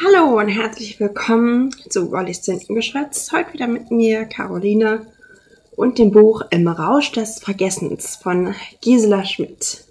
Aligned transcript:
Hallo 0.00 0.38
und 0.38 0.46
herzlich 0.46 1.00
willkommen 1.00 1.74
zu 1.88 2.12
Wallis 2.12 2.42
Zintengeschwätz. 2.42 3.32
Heute 3.32 3.52
wieder 3.54 3.66
mit 3.66 3.90
mir, 3.90 4.26
Caroline, 4.26 5.08
und 5.74 5.98
dem 5.98 6.12
Buch 6.12 6.42
Im 6.50 6.68
Rausch 6.68 7.10
des 7.10 7.40
Vergessens 7.40 8.14
von 8.14 8.54
Gisela 8.80 9.24
Schmidt. 9.24 9.84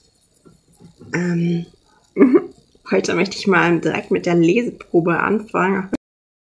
Ähm, 1.14 1.66
heute 2.90 3.16
möchte 3.16 3.36
ich 3.36 3.48
mal 3.48 3.82
direkt 3.82 4.10
mit 4.10 4.26
der 4.26 4.36
Leseprobe 4.36 5.20
anfangen, 5.20 5.90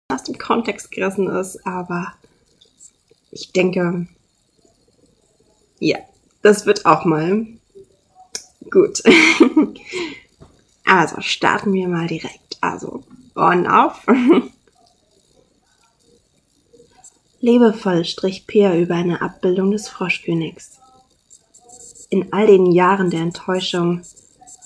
was 0.10 0.20
aus 0.20 0.26
dem 0.26 0.38
Kontext 0.38 0.92
gerissen 0.92 1.28
ist, 1.28 1.66
aber 1.66 2.14
ich 3.32 3.52
denke, 3.52 4.06
ja, 5.80 5.98
das 6.44 6.68
wird 6.68 6.86
auch 6.86 7.04
mal 7.04 7.48
gut. 8.70 9.02
also 10.86 11.22
starten 11.22 11.74
wir 11.74 11.88
mal 11.88 12.06
direkt. 12.06 12.60
Also, 12.62 13.04
Ohren 13.40 13.68
auf. 13.68 14.06
Lebevoll 17.42 18.04
strich 18.04 18.46
Peer 18.48 18.78
über 18.78 18.96
eine 18.96 19.22
Abbildung 19.22 19.72
des 19.72 19.88
Froschkönigs. 19.88 20.80
In 22.10 22.34
all 22.34 22.48
den 22.48 22.72
Jahren 22.72 23.10
der 23.10 23.22
Enttäuschung 23.22 24.02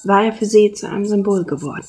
war 0.03 0.23
er 0.23 0.33
für 0.33 0.45
sie 0.45 0.73
zu 0.73 0.89
einem 0.89 1.05
Symbol 1.05 1.45
geworden. 1.45 1.87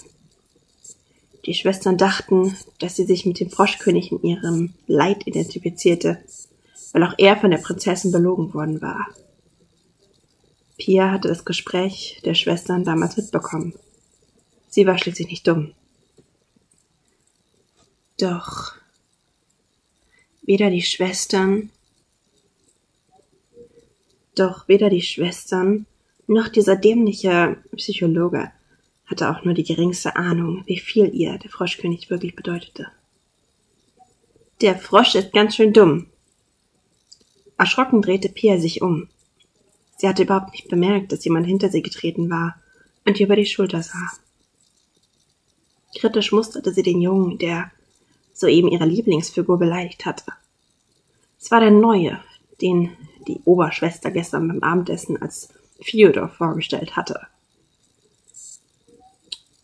Die 1.46 1.54
Schwestern 1.54 1.96
dachten, 1.96 2.56
dass 2.78 2.96
sie 2.96 3.04
sich 3.04 3.26
mit 3.26 3.40
dem 3.40 3.50
Froschkönig 3.50 4.12
in 4.12 4.22
ihrem 4.22 4.74
Leid 4.86 5.26
identifizierte, 5.26 6.18
weil 6.92 7.02
auch 7.02 7.14
er 7.18 7.36
von 7.36 7.50
der 7.50 7.58
Prinzessin 7.58 8.12
belogen 8.12 8.54
worden 8.54 8.80
war. 8.80 9.08
Pia 10.78 11.10
hatte 11.10 11.28
das 11.28 11.44
Gespräch 11.44 12.20
der 12.24 12.34
Schwestern 12.34 12.84
damals 12.84 13.16
mitbekommen. 13.16 13.74
Sie 14.68 14.86
war 14.86 14.98
schließlich 14.98 15.28
nicht 15.28 15.46
dumm. 15.46 15.72
Doch 18.18 18.74
weder 20.42 20.70
die 20.70 20.82
Schwestern, 20.82 21.70
doch 24.34 24.68
weder 24.68 24.90
die 24.90 25.02
Schwestern 25.02 25.86
noch 26.26 26.48
dieser 26.48 26.76
dämliche 26.76 27.56
Psychologe 27.76 28.50
hatte 29.06 29.30
auch 29.30 29.44
nur 29.44 29.54
die 29.54 29.64
geringste 29.64 30.16
Ahnung, 30.16 30.62
wie 30.66 30.78
viel 30.78 31.14
ihr 31.14 31.38
der 31.38 31.50
Froschkönig 31.50 32.08
wirklich 32.08 32.34
bedeutete. 32.34 32.86
Der 34.60 34.78
Frosch 34.78 35.14
ist 35.14 35.32
ganz 35.32 35.56
schön 35.56 35.72
dumm. 35.72 36.06
Erschrocken 37.58 38.00
drehte 38.00 38.28
Pia 38.28 38.58
sich 38.58 38.80
um. 38.80 39.08
Sie 39.98 40.08
hatte 40.08 40.22
überhaupt 40.22 40.52
nicht 40.52 40.68
bemerkt, 40.68 41.12
dass 41.12 41.24
jemand 41.24 41.46
hinter 41.46 41.68
sie 41.68 41.82
getreten 41.82 42.30
war 42.30 42.60
und 43.04 43.20
ihr 43.20 43.26
über 43.26 43.36
die 43.36 43.46
Schulter 43.46 43.82
sah. 43.82 44.10
Kritisch 45.96 46.32
musterte 46.32 46.72
sie 46.72 46.82
den 46.82 47.00
Jungen, 47.00 47.38
der 47.38 47.70
soeben 48.34 48.68
ihre 48.68 48.84
Lieblingsfigur 48.84 49.58
beleidigt 49.58 50.04
hatte. 50.04 50.24
Es 51.40 51.50
war 51.50 51.60
der 51.60 51.70
Neue, 51.70 52.20
den 52.60 52.90
die 53.26 53.40
Oberschwester 53.44 54.10
gestern 54.10 54.48
beim 54.48 54.62
Abendessen 54.62 55.20
als 55.22 55.48
Fyodor 55.80 56.28
vorgestellt 56.28 56.96
hatte. 56.96 57.20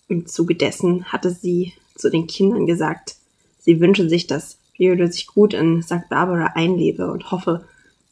Im 0.09 0.27
Zuge 0.27 0.55
dessen 0.55 1.05
hatte 1.13 1.31
sie 1.31 1.73
zu 1.95 2.11
den 2.11 2.27
Kindern 2.27 2.67
gesagt, 2.67 3.17
sie 3.59 3.81
wünsche 3.81 4.09
sich, 4.09 4.27
dass 4.27 4.59
Fyodor 4.75 5.09
sich 5.09 5.27
gut 5.27 5.53
in 5.55 5.83
St. 5.83 6.09
Barbara 6.09 6.53
einlebe 6.55 7.11
und 7.11 7.31
hoffe, 7.31 7.67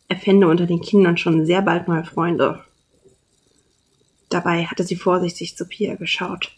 er 0.08 0.16
fände 0.16 0.48
unter 0.48 0.66
den 0.66 0.80
Kindern 0.80 1.16
schon 1.16 1.44
sehr 1.44 1.62
bald 1.62 1.88
mal 1.88 2.04
Freunde. 2.04 2.64
Dabei 4.28 4.64
hatte 4.64 4.84
sie 4.84 4.96
vorsichtig 4.96 5.56
zu 5.56 5.66
Pia 5.66 5.94
geschaut. 5.96 6.52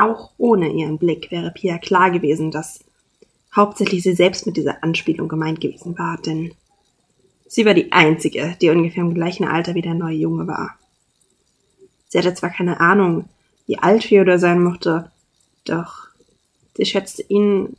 Auch 0.00 0.30
ohne 0.38 0.72
ihren 0.72 0.96
Blick 0.96 1.30
wäre 1.30 1.50
Pia 1.50 1.76
klar 1.76 2.10
gewesen, 2.10 2.50
dass 2.50 2.80
hauptsächlich 3.54 4.02
sie 4.02 4.14
selbst 4.14 4.46
mit 4.46 4.56
dieser 4.56 4.82
Anspielung 4.82 5.28
gemeint 5.28 5.60
gewesen 5.60 5.98
war, 5.98 6.16
denn 6.16 6.54
sie 7.46 7.66
war 7.66 7.74
die 7.74 7.92
einzige, 7.92 8.56
die 8.62 8.70
ungefähr 8.70 9.02
im 9.02 9.12
gleichen 9.12 9.46
Alter 9.46 9.74
wie 9.74 9.82
der 9.82 9.92
neue 9.92 10.16
Junge 10.16 10.46
war. 10.46 10.78
Sie 12.08 12.18
hatte 12.18 12.32
zwar 12.32 12.48
keine 12.48 12.80
Ahnung, 12.80 13.28
wie 13.66 13.78
alt 13.78 14.04
Theodor 14.04 14.38
sein 14.38 14.62
mochte, 14.62 15.10
doch 15.64 16.08
sie 16.76 16.86
schätzte 16.86 17.22
ihn 17.28 17.76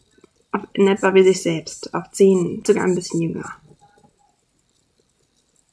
in 0.73 0.87
etwa 0.87 1.15
wie 1.15 1.23
sich 1.23 1.41
selbst, 1.41 1.95
auf 1.95 2.11
zehn, 2.11 2.61
sogar 2.63 2.83
ein 2.83 2.95
bisschen 2.95 3.21
jünger. 3.21 3.49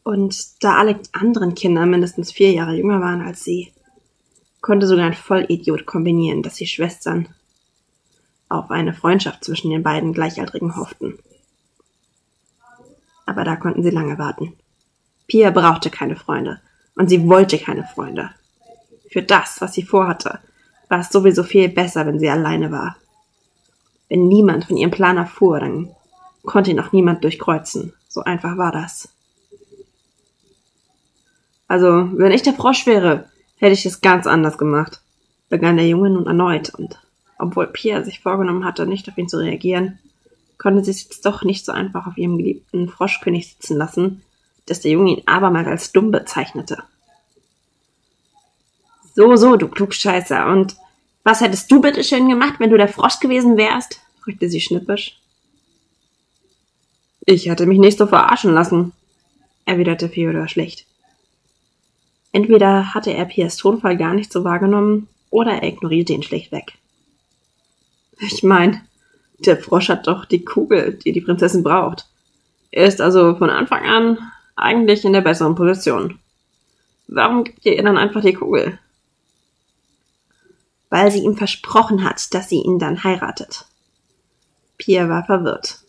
Und 0.03 0.65
da 0.65 0.77
alle 0.77 0.99
anderen 1.13 1.55
Kinder 1.55 1.85
mindestens 1.85 2.33
vier 2.33 2.53
Jahre 2.53 2.75
jünger 2.75 3.03
waren 3.03 3.21
als 3.21 3.45
sie, 3.45 3.71
konnte 4.61 4.87
sogar 4.87 5.07
ein 5.07 5.15
Vollidiot 5.15 5.87
kombinieren, 5.87 6.43
dass 6.43 6.55
die 6.55 6.67
Schwestern 6.67 7.29
auf 8.49 8.71
eine 8.71 8.95
Freundschaft 8.95 9.45
zwischen 9.45 9.71
den 9.71 9.83
beiden 9.83 10.13
Gleichaltrigen 10.13 10.77
hofften. 10.77 11.19
Aber 13.27 13.45
da 13.45 13.57
konnten 13.57 13.83
sie 13.83 13.91
lange 13.91 14.19
warten. 14.19 14.55
Pia 15.27 15.51
brauchte 15.51 15.91
keine 15.91 16.17
Freunde 16.17 16.61
und 16.97 17.09
sie 17.09 17.29
wollte 17.29 17.59
keine 17.59 17.85
Freunde. 17.85 18.31
Für 19.11 19.23
das, 19.23 19.61
was 19.61 19.75
sie 19.75 19.83
vorhatte, 19.83 20.41
war 20.89 21.01
es 21.01 21.11
sowieso 21.11 21.43
viel 21.43 21.69
besser, 21.69 22.07
wenn 22.07 22.19
sie 22.19 22.31
alleine 22.31 22.73
war. 22.73 22.97
Wenn 24.09 24.29
niemand 24.29 24.65
von 24.65 24.77
ihrem 24.77 24.91
Plan 24.91 25.19
erfuhr, 25.19 25.61
dann 25.61 25.95
konnte 26.45 26.71
ihn 26.71 26.81
auch 26.81 26.93
niemand 26.93 27.23
durchkreuzen. 27.25 27.93
So 28.09 28.23
einfach 28.23 28.57
war 28.57 28.73
das. 28.73 29.11
Also, 31.67 32.09
wenn 32.19 32.33
ich 32.33 32.43
der 32.43 32.55
Frosch 32.55 32.87
wäre, 32.87 33.29
hätte 33.59 33.75
ich 33.75 33.87
es 33.87 34.01
ganz 34.01 34.27
anders 34.27 34.59
gemacht, 34.59 35.01
begann 35.49 35.77
der 35.77 35.89
Junge 35.89 36.11
nun 36.11 36.27
erneut, 36.27 36.75
und 36.75 36.99
obwohl 37.39 37.67
Pia 37.67 38.03
sich 38.03 38.21
vorgenommen 38.21 38.65
hatte, 38.65 38.87
nicht 38.87 39.09
auf 39.09 39.19
ihn 39.19 39.29
zu 39.29 39.39
reagieren, 39.39 39.99
konnte 40.59 40.85
sie 40.85 40.91
es 40.91 41.05
jetzt 41.05 41.25
doch 41.25 41.45
nicht 41.45 41.65
so 41.65 41.73
einfach 41.73 42.07
auf 42.07 42.19
ihrem 42.19 42.39
geliebten 42.39 42.89
Froschkönig 42.89 43.49
sitzen 43.49 43.77
lassen, 43.77 44.23
dass 44.67 44.81
der 44.81 44.91
Junge 44.93 45.13
ihn 45.13 45.23
abermals 45.27 45.69
als 45.69 45.93
dumm 45.93 46.11
bezeichnete. 46.11 46.83
So, 49.15 49.37
so, 49.37 49.57
du 49.57 49.69
Klugscheißer, 49.69 50.47
und 50.47 50.77
was 51.25 51.41
hättest 51.41 51.71
du 51.71 51.81
bitte 51.81 52.05
schön 52.05 52.29
gemacht, 52.29 52.55
wenn 52.59 52.71
du 52.71 52.77
der 52.77 52.89
Frosch 52.89 53.21
gewesen 53.21 53.57
wärst? 53.57 54.01
fragte 54.21 54.49
sie 54.49 54.61
schnippisch. 54.61 55.19
Ich 57.27 57.49
hätte 57.49 57.67
mich 57.67 57.79
nicht 57.79 57.99
so 57.99 58.07
verarschen 58.07 58.53
lassen, 58.55 58.93
erwiderte 59.65 60.11
Theodor 60.11 60.49
schlecht. 60.49 60.88
Entweder 62.33 62.95
hatte 62.95 63.13
er 63.13 63.25
Piers 63.25 63.57
Tonfall 63.57 63.97
gar 63.97 64.15
nicht 64.15 64.33
so 64.33 64.45
wahrgenommen, 64.45 65.09
oder 65.31 65.53
er 65.53 65.69
ignorierte 65.69 66.13
ihn 66.13 66.23
schlichtweg. 66.23 66.75
Ich 68.21 68.43
mein, 68.43 68.81
der 69.39 69.57
Frosch 69.57 69.89
hat 69.89 70.07
doch 70.07 70.25
die 70.25 70.45
Kugel, 70.45 70.95
die 70.95 71.13
die 71.13 71.21
Prinzessin 71.21 71.63
braucht. 71.63 72.07
Er 72.71 72.87
ist 72.87 73.01
also 73.01 73.37
von 73.37 73.51
Anfang 73.51 73.85
an 73.87 74.19
eigentlich 74.57 75.05
in 75.05 75.13
der 75.13 75.21
besseren 75.21 75.55
Position. 75.55 76.19
Warum 77.07 77.45
gibt 77.45 77.65
ihr 77.65 77.77
ihr 77.77 77.83
dann 77.83 77.97
einfach 77.97 78.23
die 78.23 78.35
Kugel? 78.35 78.79
Weil 80.91 81.11
sie 81.11 81.21
ihm 81.21 81.37
versprochen 81.37 82.03
hat, 82.03 82.35
dass 82.35 82.49
sie 82.49 82.61
ihn 82.61 82.79
dann 82.79 83.05
heiratet. 83.05 83.67
Pia 84.77 85.09
war 85.09 85.25
verwirrt. 85.25 85.81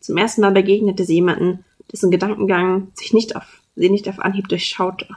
Zum 0.00 0.16
ersten 0.16 0.40
Mal 0.40 0.52
begegnete 0.52 1.04
sie 1.04 1.14
jemanden, 1.14 1.64
dessen 1.92 2.10
Gedankengang 2.10 2.90
sich 2.94 3.12
nicht 3.12 3.36
auf, 3.36 3.60
sie 3.76 3.90
nicht 3.90 4.08
auf 4.08 4.18
Anhieb 4.18 4.48
durchschaute. 4.48 5.08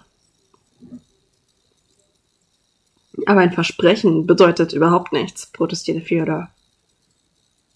Aber 3.26 3.42
ein 3.42 3.54
Versprechen 3.54 4.26
bedeutet 4.26 4.74
überhaupt 4.74 5.14
nichts, 5.14 5.48
protestierte 5.48 6.02
Fyodor. 6.02 6.50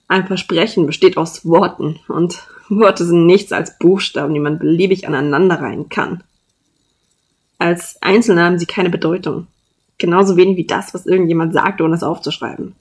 Ein 0.08 0.26
Versprechen 0.26 0.86
besteht 0.86 1.18
aus 1.18 1.46
Worten, 1.46 2.00
und 2.08 2.48
Worte 2.70 3.06
sind 3.06 3.26
nichts 3.26 3.52
als 3.52 3.78
Buchstaben, 3.78 4.34
die 4.34 4.40
man 4.40 4.60
beliebig 4.60 5.08
aneinanderreihen 5.08 5.90
kann. 5.90 6.24
Als 7.60 8.02
Einzelne 8.02 8.44
haben 8.44 8.60
sie 8.60 8.66
keine 8.66 8.90
Bedeutung. 8.90 9.48
Genauso 9.98 10.38
wenig 10.38 10.58
wie 10.58 10.68
das, 10.68 10.94
was 10.94 11.06
irgendjemand 11.06 11.54
sagt, 11.54 11.82
ohne 11.82 11.96
es 11.96 12.04
aufzuschreiben. 12.04 12.76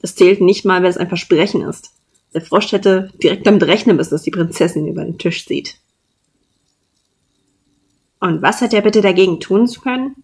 Es 0.00 0.14
zählt 0.14 0.40
nicht 0.40 0.64
mal, 0.64 0.82
wenn 0.82 0.90
es 0.90 0.96
ein 0.96 1.08
Versprechen 1.08 1.62
ist. 1.62 1.92
Der 2.34 2.40
Frosch 2.40 2.72
hätte 2.72 3.12
direkt 3.22 3.46
damit 3.46 3.64
rechnen 3.64 3.96
müssen, 3.96 4.10
dass 4.10 4.22
die 4.22 4.30
Prinzessin 4.30 4.86
über 4.86 5.04
den 5.04 5.18
Tisch 5.18 5.46
sieht. 5.46 5.76
Und 8.20 8.40
was 8.40 8.60
hätte 8.60 8.76
er 8.76 8.82
bitte 8.82 9.00
dagegen 9.00 9.40
tun 9.40 9.68
können? 9.82 10.16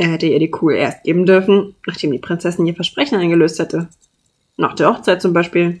Er 0.00 0.12
hätte 0.12 0.26
ihr 0.26 0.38
die 0.38 0.50
Kugel 0.50 0.78
erst 0.78 1.04
geben 1.04 1.26
dürfen, 1.26 1.74
nachdem 1.86 2.10
die 2.10 2.18
Prinzessin 2.18 2.64
ihr 2.64 2.74
Versprechen 2.74 3.18
eingelöst 3.18 3.58
hätte. 3.58 3.90
Nach 4.56 4.74
der 4.74 4.88
Hochzeit 4.88 5.20
zum 5.20 5.34
Beispiel. 5.34 5.78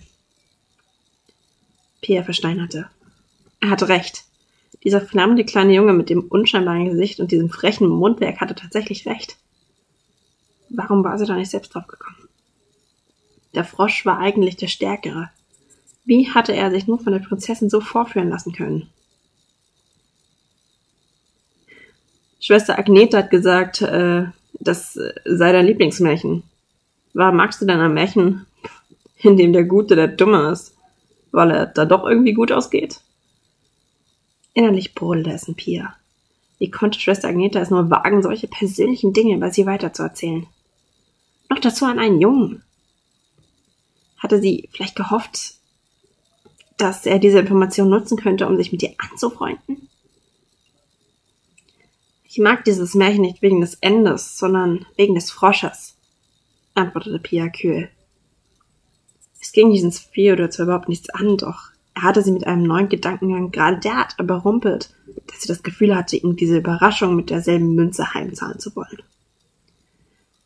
Pierre 2.02 2.24
versteinerte. 2.24 2.90
Er 3.60 3.70
hatte 3.70 3.88
recht. 3.88 4.24
Dieser 4.84 5.00
flammende 5.00 5.46
kleine 5.46 5.72
Junge 5.72 5.94
mit 5.94 6.10
dem 6.10 6.20
unscheinbaren 6.24 6.90
Gesicht 6.90 7.18
und 7.18 7.32
diesem 7.32 7.48
frechen 7.48 7.88
Mundwerk 7.88 8.42
hatte 8.42 8.54
tatsächlich 8.54 9.06
recht. 9.06 9.38
Warum 10.68 11.02
war 11.02 11.18
sie 11.18 11.24
da 11.24 11.34
nicht 11.34 11.50
selbst 11.50 11.74
drauf 11.74 11.86
gekommen? 11.86 12.28
Der 13.54 13.64
Frosch 13.64 14.04
war 14.04 14.18
eigentlich 14.18 14.56
der 14.56 14.68
Stärkere. 14.68 15.30
Wie 16.04 16.28
hatte 16.28 16.54
er 16.54 16.70
sich 16.70 16.86
nur 16.86 16.98
von 16.98 17.14
der 17.14 17.20
Prinzessin 17.20 17.70
so 17.70 17.80
vorführen 17.80 18.28
lassen 18.28 18.52
können? 18.52 18.90
Schwester 22.40 22.78
Agnete 22.78 23.18
hat 23.18 23.30
gesagt, 23.30 23.82
äh, 23.82 24.24
das 24.54 24.94
sei 24.94 25.52
dein 25.52 25.66
Lieblingsmärchen. 25.66 26.42
War 27.12 27.32
magst 27.32 27.60
du 27.60 27.66
denn 27.66 27.80
ein 27.80 27.94
Märchen, 27.94 28.46
in 29.18 29.36
dem 29.36 29.52
der 29.52 29.64
Gute 29.64 29.94
der 29.94 30.08
Dumme 30.08 30.50
ist, 30.50 30.74
weil 31.32 31.50
er 31.50 31.66
da 31.66 31.84
doch 31.84 32.04
irgendwie 32.04 32.32
gut 32.32 32.50
ausgeht? 32.50 33.00
Innerlich 34.54 34.94
brodelte 34.94 35.30
es 35.30 35.46
in 35.46 35.54
Pia. 35.54 35.94
Wie 36.58 36.70
konnte 36.70 36.98
Schwester 36.98 37.28
Agneta 37.28 37.60
es 37.60 37.70
nur 37.70 37.90
wagen, 37.90 38.22
solche 38.22 38.48
persönlichen 38.48 39.12
Dinge 39.12 39.36
über 39.36 39.50
sie 39.50 39.66
weiterzuerzählen? 39.66 40.46
Noch 41.48 41.58
dazu 41.58 41.84
an 41.84 41.98
einen 41.98 42.20
Jungen. 42.20 42.62
Hatte 44.18 44.40
sie 44.40 44.68
vielleicht 44.72 44.96
gehofft, 44.96 45.54
dass 46.76 47.06
er 47.06 47.18
diese 47.18 47.40
Information 47.40 47.88
nutzen 47.88 48.18
könnte, 48.18 48.46
um 48.46 48.56
sich 48.56 48.72
mit 48.72 48.82
ihr 48.82 48.94
anzufreunden? 48.98 49.89
Ich 52.32 52.38
mag 52.38 52.64
dieses 52.64 52.94
Märchen 52.94 53.22
nicht 53.22 53.42
wegen 53.42 53.60
des 53.60 53.74
Endes, 53.80 54.38
sondern 54.38 54.86
wegen 54.96 55.16
des 55.16 55.32
Frosches, 55.32 55.96
antwortete 56.74 57.18
Pia 57.18 57.48
kühl. 57.48 57.90
Es 59.40 59.50
ging 59.50 59.72
diesen 59.72 59.90
Theodor 59.90 60.48
zwar 60.48 60.66
überhaupt 60.66 60.88
nichts 60.88 61.10
an, 61.10 61.38
doch 61.38 61.70
er 61.92 62.02
hatte 62.02 62.22
sie 62.22 62.30
mit 62.30 62.46
einem 62.46 62.62
neuen 62.62 62.88
Gedankengang 62.88 63.50
gerade 63.50 63.80
derart 63.80 64.14
überrumpelt, 64.16 64.94
dass 65.26 65.40
sie 65.40 65.48
das 65.48 65.64
Gefühl 65.64 65.96
hatte, 65.96 66.18
ihm 66.18 66.36
diese 66.36 66.58
Überraschung 66.58 67.16
mit 67.16 67.30
derselben 67.30 67.74
Münze 67.74 68.14
heimzahlen 68.14 68.60
zu 68.60 68.76
wollen. 68.76 69.02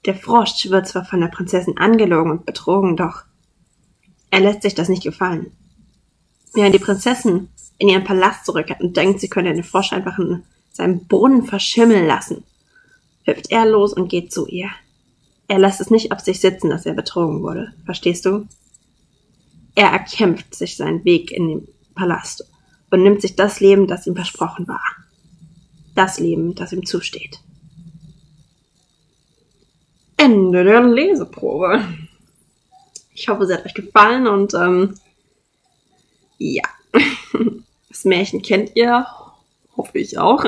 Der 0.06 0.14
Frosch 0.14 0.70
wird 0.70 0.88
zwar 0.88 1.04
von 1.04 1.20
der 1.20 1.28
Prinzessin 1.28 1.76
angelogen 1.76 2.30
und 2.30 2.46
betrogen, 2.46 2.96
doch 2.96 3.24
er 4.30 4.40
lässt 4.40 4.62
sich 4.62 4.74
das 4.74 4.88
nicht 4.88 5.02
gefallen. 5.02 5.52
Während 6.54 6.74
die 6.74 6.78
Prinzessin 6.78 7.50
in 7.76 7.90
ihren 7.90 8.04
Palast 8.04 8.46
zurückkehrt 8.46 8.80
und 8.80 8.96
denkt, 8.96 9.20
sie 9.20 9.28
könne 9.28 9.52
den 9.52 9.64
Frosch 9.64 9.92
einfach 9.92 10.18
in 10.18 10.44
seinem 10.74 11.06
Brunnen 11.06 11.44
verschimmeln 11.44 12.06
lassen, 12.06 12.44
hüpft 13.24 13.50
er 13.50 13.64
los 13.64 13.92
und 13.92 14.08
geht 14.08 14.32
zu 14.32 14.46
ihr. 14.46 14.70
Er 15.46 15.58
lässt 15.58 15.80
es 15.80 15.90
nicht 15.90 16.12
auf 16.12 16.20
sich 16.20 16.40
sitzen, 16.40 16.68
dass 16.68 16.84
er 16.84 16.94
betrogen 16.94 17.42
wurde. 17.42 17.72
Verstehst 17.84 18.24
du? 18.26 18.46
Er 19.74 19.88
erkämpft 19.88 20.54
sich 20.54 20.76
seinen 20.76 21.04
Weg 21.04 21.30
in 21.30 21.48
den 21.48 21.68
Palast 21.94 22.48
und 22.90 23.02
nimmt 23.02 23.20
sich 23.20 23.36
das 23.36 23.60
Leben, 23.60 23.86
das 23.86 24.06
ihm 24.06 24.16
versprochen 24.16 24.66
war. 24.66 24.82
Das 25.94 26.18
Leben, 26.18 26.54
das 26.54 26.72
ihm 26.72 26.84
zusteht. 26.84 27.40
Ende 30.16 30.64
der 30.64 30.82
Leseprobe. 30.82 31.84
Ich 33.12 33.28
hoffe, 33.28 33.46
sie 33.46 33.54
hat 33.54 33.64
euch 33.64 33.74
gefallen 33.74 34.26
und 34.26 34.54
ähm, 34.54 34.94
ja, 36.38 36.62
das 37.88 38.04
Märchen 38.04 38.42
kennt 38.42 38.74
ihr, 38.74 39.06
hoffe 39.76 39.98
ich 39.98 40.18
auch. 40.18 40.44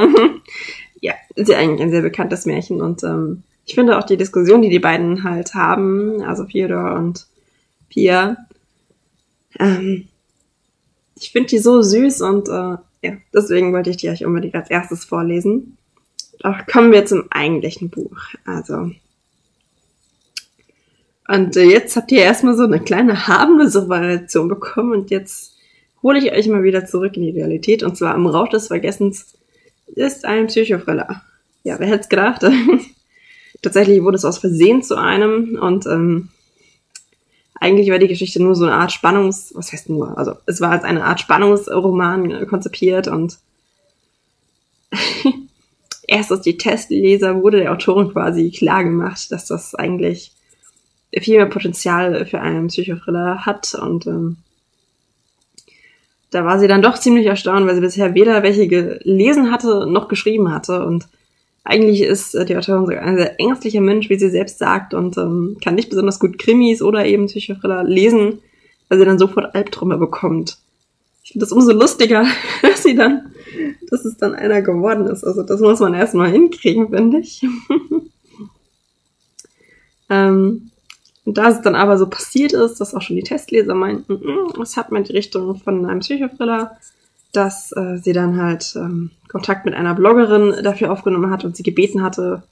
ja, 1.01 1.15
ist 1.35 1.49
ja 1.49 1.59
eigentlich 1.59 1.83
ein 1.83 1.91
sehr 1.91 2.03
bekanntes 2.03 2.47
Märchen 2.47 2.81
und 2.81 3.03
ähm, 3.05 3.43
ich 3.65 3.75
finde 3.75 3.99
auch 3.99 4.05
die 4.05 4.17
Diskussion, 4.17 4.63
die 4.63 4.71
die 4.71 4.79
beiden 4.79 5.25
halt 5.25 5.55
haben, 5.55 6.23
also 6.23 6.45
Theodor 6.45 6.95
und 6.95 7.27
Pia, 7.89 8.37
ähm, 9.59 10.09
ich 11.19 11.33
finde 11.33 11.49
die 11.49 11.59
so 11.59 11.83
süß 11.83 12.21
und 12.23 12.49
äh, 12.49 12.77
ja, 13.03 13.17
deswegen 13.35 13.73
wollte 13.73 13.91
ich 13.91 13.97
die 13.97 14.09
euch 14.09 14.25
unbedingt 14.25 14.55
als 14.55 14.71
erstes 14.71 15.05
vorlesen. 15.05 15.77
Doch 16.41 16.67
kommen 16.67 16.93
wir 16.93 17.07
zum 17.07 17.25
eigentlichen 17.31 17.89
Buch. 17.89 18.17
Also. 18.45 18.91
Und 21.29 21.57
äh, 21.57 21.65
jetzt 21.65 21.97
habt 21.97 22.13
ihr 22.13 22.23
erstmal 22.23 22.57
so 22.57 22.65
eine 22.65 22.81
kleine 22.81 23.27
harmlose 23.27 23.89
Variation 23.89 24.49
bekommen 24.49 24.93
und 24.93 25.11
jetzt 25.11 25.56
hole 26.03 26.19
ich 26.19 26.33
euch 26.33 26.49
mal 26.49 26.63
wieder 26.63 26.85
zurück 26.85 27.17
in 27.17 27.23
die 27.23 27.31
Realität 27.31 27.83
und 27.83 27.97
zwar 27.97 28.15
im 28.15 28.27
Rausch 28.27 28.51
des 28.51 28.69
Vergessens 28.69 29.35
ist 29.87 30.25
ein 30.25 30.47
Psychothriller. 30.49 31.23
Ja, 31.65 31.79
wer 31.79 31.89
hätte 31.89 32.01
es 32.01 32.09
gedacht? 32.09 32.43
Tatsächlich 33.63 34.03
wurde 34.03 34.17
es 34.17 34.25
aus 34.25 34.39
Versehen 34.39 34.83
zu 34.83 34.97
einem 34.97 35.59
und 35.61 35.87
ähm, 35.87 36.29
eigentlich 37.59 37.91
war 37.91 37.99
die 37.99 38.09
Geschichte 38.09 38.43
nur 38.43 38.55
so 38.55 38.65
eine 38.65 38.75
Art 38.75 38.93
Spannungs, 38.93 39.53
was 39.55 39.73
heißt 39.73 39.89
nur, 39.89 40.17
also 40.19 40.35
es 40.47 40.61
war 40.61 40.71
als 40.71 40.85
eine 40.85 41.05
Art 41.05 41.21
Spannungsroman 41.21 42.31
äh, 42.31 42.47
konzipiert 42.47 43.09
und 43.09 43.39
erst 46.07 46.31
als 46.31 46.43
die 46.43 46.59
Testleser 46.59 47.43
wurde 47.43 47.59
der 47.59 47.73
Autorin 47.73 48.13
quasi 48.13 48.51
klar 48.51 48.85
gemacht, 48.85 49.33
dass 49.33 49.47
das 49.47 49.75
eigentlich 49.75 50.33
viel 51.19 51.39
mehr 51.39 51.47
Potenzial 51.47 52.27
für 52.27 52.41
einen 52.41 52.67
Psychothriller 52.67 53.47
hat 53.47 53.75
und 53.75 54.07
ähm, 54.07 54.37
da 56.31 56.45
war 56.45 56.59
sie 56.59 56.69
dann 56.69 56.83
doch 56.83 56.99
ziemlich 56.99 57.27
erstaunt, 57.27 57.67
weil 57.67 57.75
sie 57.75 57.81
bisher 57.81 58.15
weder 58.15 58.43
welche 58.43 58.69
gelesen 58.69 59.51
hatte 59.51 59.87
noch 59.87 60.09
geschrieben 60.09 60.53
hatte 60.53 60.85
und 60.85 61.07
eigentlich 61.67 62.03
ist 62.03 62.35
äh, 62.35 62.45
die 62.45 62.57
Autorin 62.57 62.99
ein 62.99 63.17
sehr 63.17 63.41
ängstlicher 63.41 63.81
Mensch, 63.81 64.09
wie 64.09 64.19
sie 64.19 64.31
selbst 64.31 64.59
sagt, 64.59 64.95
und 64.95 65.19
ähm, 65.19 65.57
kann 65.63 65.75
nicht 65.75 65.91
besonders 65.91 66.21
gut 66.21 66.39
Krimis 66.39 66.81
oder 66.81 67.05
eben 67.05 67.27
Psychothriller 67.27 67.83
lesen, 67.83 68.39
weil 68.89 68.99
sie 68.99 69.05
dann 69.05 69.19
sofort 69.19 69.55
Albträume 69.55 69.99
bekommt. 69.99 70.59
Ich 71.25 71.33
finde 71.33 71.45
das 71.45 71.53
umso 71.53 71.73
lustiger, 71.73 72.25
dass 72.63 72.85
sie 72.85 72.95
dann, 72.95 73.33
dass 73.91 74.05
es 74.05 74.17
dann 74.17 74.35
einer 74.35 74.63
geworden 74.63 75.07
ist. 75.07 75.25
Also 75.25 75.43
das 75.43 75.61
muss 75.61 75.81
man 75.81 75.95
erstmal 75.95 76.31
hinkriegen, 76.31 76.91
finde 76.91 77.19
ich. 77.19 77.43
ähm, 80.09 80.71
und 81.27 81.37
da 81.39 81.49
es 81.49 81.61
dann 81.61 81.75
aber 81.75 81.99
so 81.99 82.07
passiert 82.07 82.53
ist, 82.53 82.81
dass 82.81 82.95
auch 82.95 83.03
schon 83.03 83.17
die 83.17 83.25
Testleser 83.25 83.75
meinten, 83.75 84.15
mm, 84.15 84.63
es 84.63 84.77
hat 84.77 84.93
mal 84.93 85.03
die 85.03 85.13
Richtung 85.13 85.57
von 85.57 85.85
einem 85.85 85.99
Psychothriller, 85.99 86.79
dass 87.33 87.73
äh, 87.73 87.99
sie 87.99 88.13
dann 88.13 88.41
halt 88.41 88.75
ähm, 88.77 89.11
Kontakt 89.29 89.67
mit 89.67 89.75
einer 89.75 89.95
Bloggerin 89.95 90.63
dafür 90.63 90.93
aufgenommen 90.93 91.31
hat 91.31 91.45
und 91.45 91.57
sie 91.57 91.65
gebeten 91.65 92.03
hatte, 92.03 92.45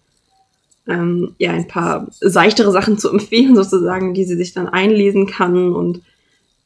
ähm, 0.88 1.36
ja, 1.38 1.52
ein 1.52 1.68
paar 1.68 2.08
seichtere 2.20 2.72
Sachen 2.72 2.98
zu 2.98 3.08
empfehlen, 3.12 3.54
sozusagen, 3.54 4.12
die 4.12 4.24
sie 4.24 4.36
sich 4.36 4.52
dann 4.52 4.68
einlesen 4.68 5.28
kann 5.28 5.72
und 5.72 6.02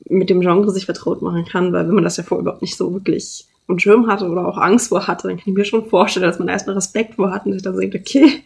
mit 0.08 0.30
dem 0.30 0.40
Genre 0.40 0.70
sich 0.70 0.86
vertraut 0.86 1.20
machen 1.20 1.44
kann, 1.44 1.74
weil 1.74 1.86
wenn 1.88 1.94
man 1.94 2.04
das 2.04 2.16
ja 2.16 2.24
vorher 2.24 2.40
überhaupt 2.40 2.62
nicht 2.62 2.76
so 2.76 2.94
wirklich 2.94 3.46
im 3.68 3.78
Schirm 3.78 4.06
hatte 4.06 4.26
oder 4.30 4.48
auch 4.48 4.56
Angst 4.56 4.88
vor 4.88 5.06
hatte, 5.06 5.28
dann 5.28 5.36
kann 5.36 5.48
ich 5.48 5.54
mir 5.54 5.66
schon 5.66 5.84
vorstellen, 5.84 6.24
dass 6.24 6.38
man 6.38 6.48
erstmal 6.48 6.76
Respekt 6.76 7.16
vor 7.16 7.32
hat 7.32 7.44
und 7.44 7.52
sich 7.52 7.62
dann 7.62 7.76
sagt, 7.76 7.94
okay, 7.94 8.42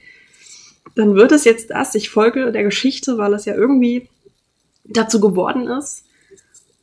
dann 0.95 1.15
wird 1.15 1.33
es 1.33 1.45
jetzt 1.45 1.71
das, 1.71 1.95
ich 1.95 2.11
folge 2.11 2.53
der 2.53 2.65
Geschichte, 2.65 3.19
weil 3.19 3.35
es 3.35 3.45
ja 3.45 3.55
irgendwie 3.55 4.09
dazu 4.85 5.21
geworden 5.21 5.69
ist. 5.69 6.05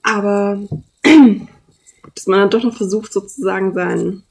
Aber 0.02 0.60
dass 2.16 2.28
man 2.28 2.40
dann 2.40 2.50
doch 2.50 2.64
noch 2.64 2.76
versucht, 2.76 3.14
sozusagen 3.14 3.74
sein, 3.74 4.24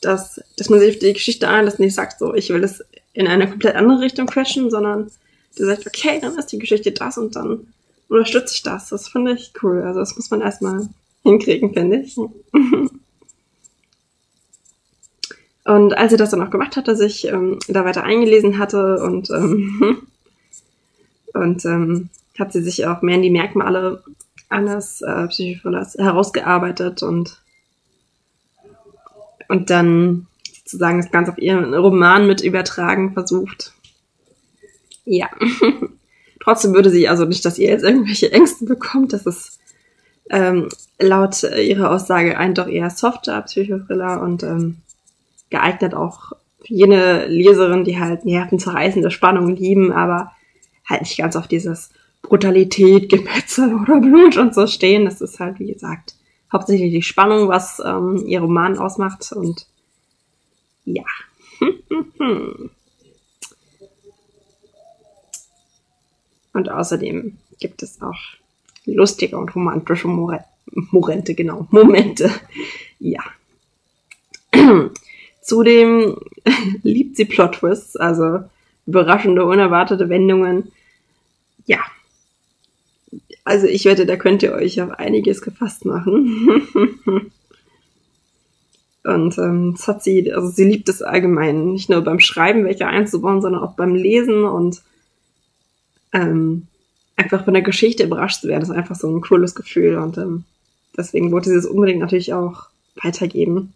dass, 0.00 0.40
dass 0.56 0.68
man 0.68 0.80
sich 0.80 0.94
auf 0.94 0.98
die 0.98 1.12
Geschichte 1.12 1.48
einlässt 1.48 1.78
und 1.78 1.84
nicht 1.86 1.94
sagt, 1.94 2.18
so, 2.18 2.34
ich 2.34 2.50
will 2.50 2.60
das 2.60 2.84
in 3.12 3.26
eine 3.26 3.48
komplett 3.48 3.76
andere 3.76 4.00
Richtung 4.00 4.26
crashen, 4.26 4.70
sondern 4.70 5.10
der 5.58 5.66
sagt, 5.66 5.86
okay, 5.86 6.18
dann 6.20 6.36
ist 6.36 6.52
die 6.52 6.58
Geschichte 6.58 6.92
das 6.92 7.16
und 7.16 7.36
dann 7.36 7.68
unterstütze 8.08 8.54
ich 8.54 8.62
das. 8.62 8.88
Das 8.88 9.08
finde 9.08 9.32
ich 9.32 9.52
cool. 9.62 9.82
Also 9.82 10.00
das 10.00 10.16
muss 10.16 10.30
man 10.30 10.40
erstmal 10.40 10.88
hinkriegen, 11.22 11.72
finde 11.72 11.98
ich. 12.00 12.16
Und 15.64 15.96
als 15.96 16.10
sie 16.10 16.18
das 16.18 16.30
dann 16.30 16.42
auch 16.42 16.50
gemacht 16.50 16.76
hatte, 16.76 16.94
sich 16.94 17.26
ähm, 17.26 17.58
da 17.68 17.84
weiter 17.84 18.04
eingelesen 18.04 18.58
hatte 18.58 19.02
und, 19.02 19.30
ähm, 19.30 20.06
und 21.32 21.64
ähm, 21.64 22.10
hat 22.38 22.52
sie 22.52 22.62
sich 22.62 22.86
auch 22.86 23.00
mehr 23.02 23.16
in 23.16 23.22
die 23.22 23.30
Merkmale 23.30 24.02
eines 24.50 25.00
äh, 25.00 25.26
Psychothrillers 25.28 25.94
herausgearbeitet 25.94 27.02
und, 27.02 27.40
und 29.48 29.70
dann 29.70 30.26
sozusagen 30.64 30.98
das 30.98 31.10
Ganze 31.10 31.32
auf 31.32 31.38
ihren 31.38 31.74
Roman 31.74 32.26
mit 32.26 32.42
übertragen 32.42 33.14
versucht. 33.14 33.72
Ja. 35.04 35.28
Trotzdem 36.42 36.74
würde 36.74 36.90
sie 36.90 37.08
also 37.08 37.24
nicht, 37.24 37.44
dass 37.44 37.58
ihr 37.58 37.68
jetzt 37.68 37.84
irgendwelche 37.84 38.30
Ängste 38.32 38.66
bekommt. 38.66 39.14
Das 39.14 39.24
ist 39.24 39.58
ähm, 40.30 40.68
laut 40.98 41.42
ihrer 41.42 41.90
Aussage 41.90 42.36
ein 42.36 42.54
doch 42.54 42.66
eher 42.66 42.90
softer 42.90 43.40
Psychothriller 43.42 44.20
und 44.20 44.42
ähm, 44.42 44.76
geeignet 45.54 45.94
auch 45.94 46.32
für 46.58 46.74
jene 46.74 47.26
Leserin, 47.26 47.84
die 47.84 48.00
halt 48.00 48.24
nervenzerreißende 48.24 49.10
Spannung 49.10 49.54
lieben, 49.54 49.92
aber 49.92 50.32
halt 50.84 51.02
nicht 51.02 51.16
ganz 51.18 51.36
auf 51.36 51.46
dieses 51.46 51.90
Brutalität, 52.22 53.08
Gemetzel 53.08 53.74
oder 53.74 54.00
Blut 54.00 54.36
und 54.36 54.52
so 54.54 54.66
stehen. 54.66 55.04
Das 55.04 55.20
ist 55.20 55.38
halt, 55.38 55.60
wie 55.60 55.72
gesagt, 55.72 56.16
hauptsächlich 56.52 56.92
die 56.92 57.02
Spannung, 57.02 57.48
was 57.48 57.80
ähm, 57.84 58.24
ihr 58.26 58.40
Roman 58.40 58.78
ausmacht 58.78 59.30
und 59.32 59.66
ja. 60.84 61.04
und 66.52 66.68
außerdem 66.68 67.38
gibt 67.60 67.82
es 67.82 68.02
auch 68.02 68.18
lustige 68.86 69.38
und 69.38 69.54
romantische 69.54 70.08
Momente, 70.08 71.34
genau, 71.34 71.68
Momente. 71.70 72.30
Ja. 72.98 73.22
Zudem 75.44 76.16
liebt 76.82 77.16
sie 77.16 77.26
Plot 77.26 77.56
Twists, 77.56 77.96
also 77.96 78.40
überraschende, 78.86 79.44
unerwartete 79.44 80.08
Wendungen. 80.08 80.72
Ja, 81.66 81.80
also 83.44 83.66
ich 83.66 83.84
wette, 83.84 84.06
da 84.06 84.16
könnt 84.16 84.42
ihr 84.42 84.52
euch 84.52 84.80
auf 84.80 84.90
einiges 84.92 85.42
gefasst 85.42 85.84
machen. 85.84 86.62
Und 89.04 89.36
ähm, 89.36 89.74
das 89.76 89.86
hat 89.86 90.02
sie, 90.02 90.32
also 90.32 90.48
sie 90.48 90.64
liebt 90.64 90.88
es 90.88 91.02
allgemein, 91.02 91.72
nicht 91.72 91.90
nur 91.90 92.00
beim 92.00 92.20
Schreiben 92.20 92.64
welche 92.64 92.86
einzubauen, 92.86 93.42
sondern 93.42 93.62
auch 93.62 93.74
beim 93.74 93.94
Lesen 93.94 94.44
und 94.44 94.80
ähm, 96.14 96.68
einfach 97.14 97.44
von 97.44 97.52
der 97.52 97.62
Geschichte 97.62 98.04
überrascht 98.04 98.40
zu 98.40 98.48
werden, 98.48 98.62
ist 98.62 98.70
einfach 98.70 98.96
so 98.96 99.14
ein 99.14 99.20
cooles 99.20 99.54
Gefühl 99.54 99.98
und 99.98 100.16
ähm, 100.16 100.44
deswegen 100.96 101.32
wollte 101.32 101.50
sie 101.50 101.56
es 101.56 101.66
unbedingt 101.66 102.00
natürlich 102.00 102.32
auch 102.32 102.68
weitergeben. 103.02 103.74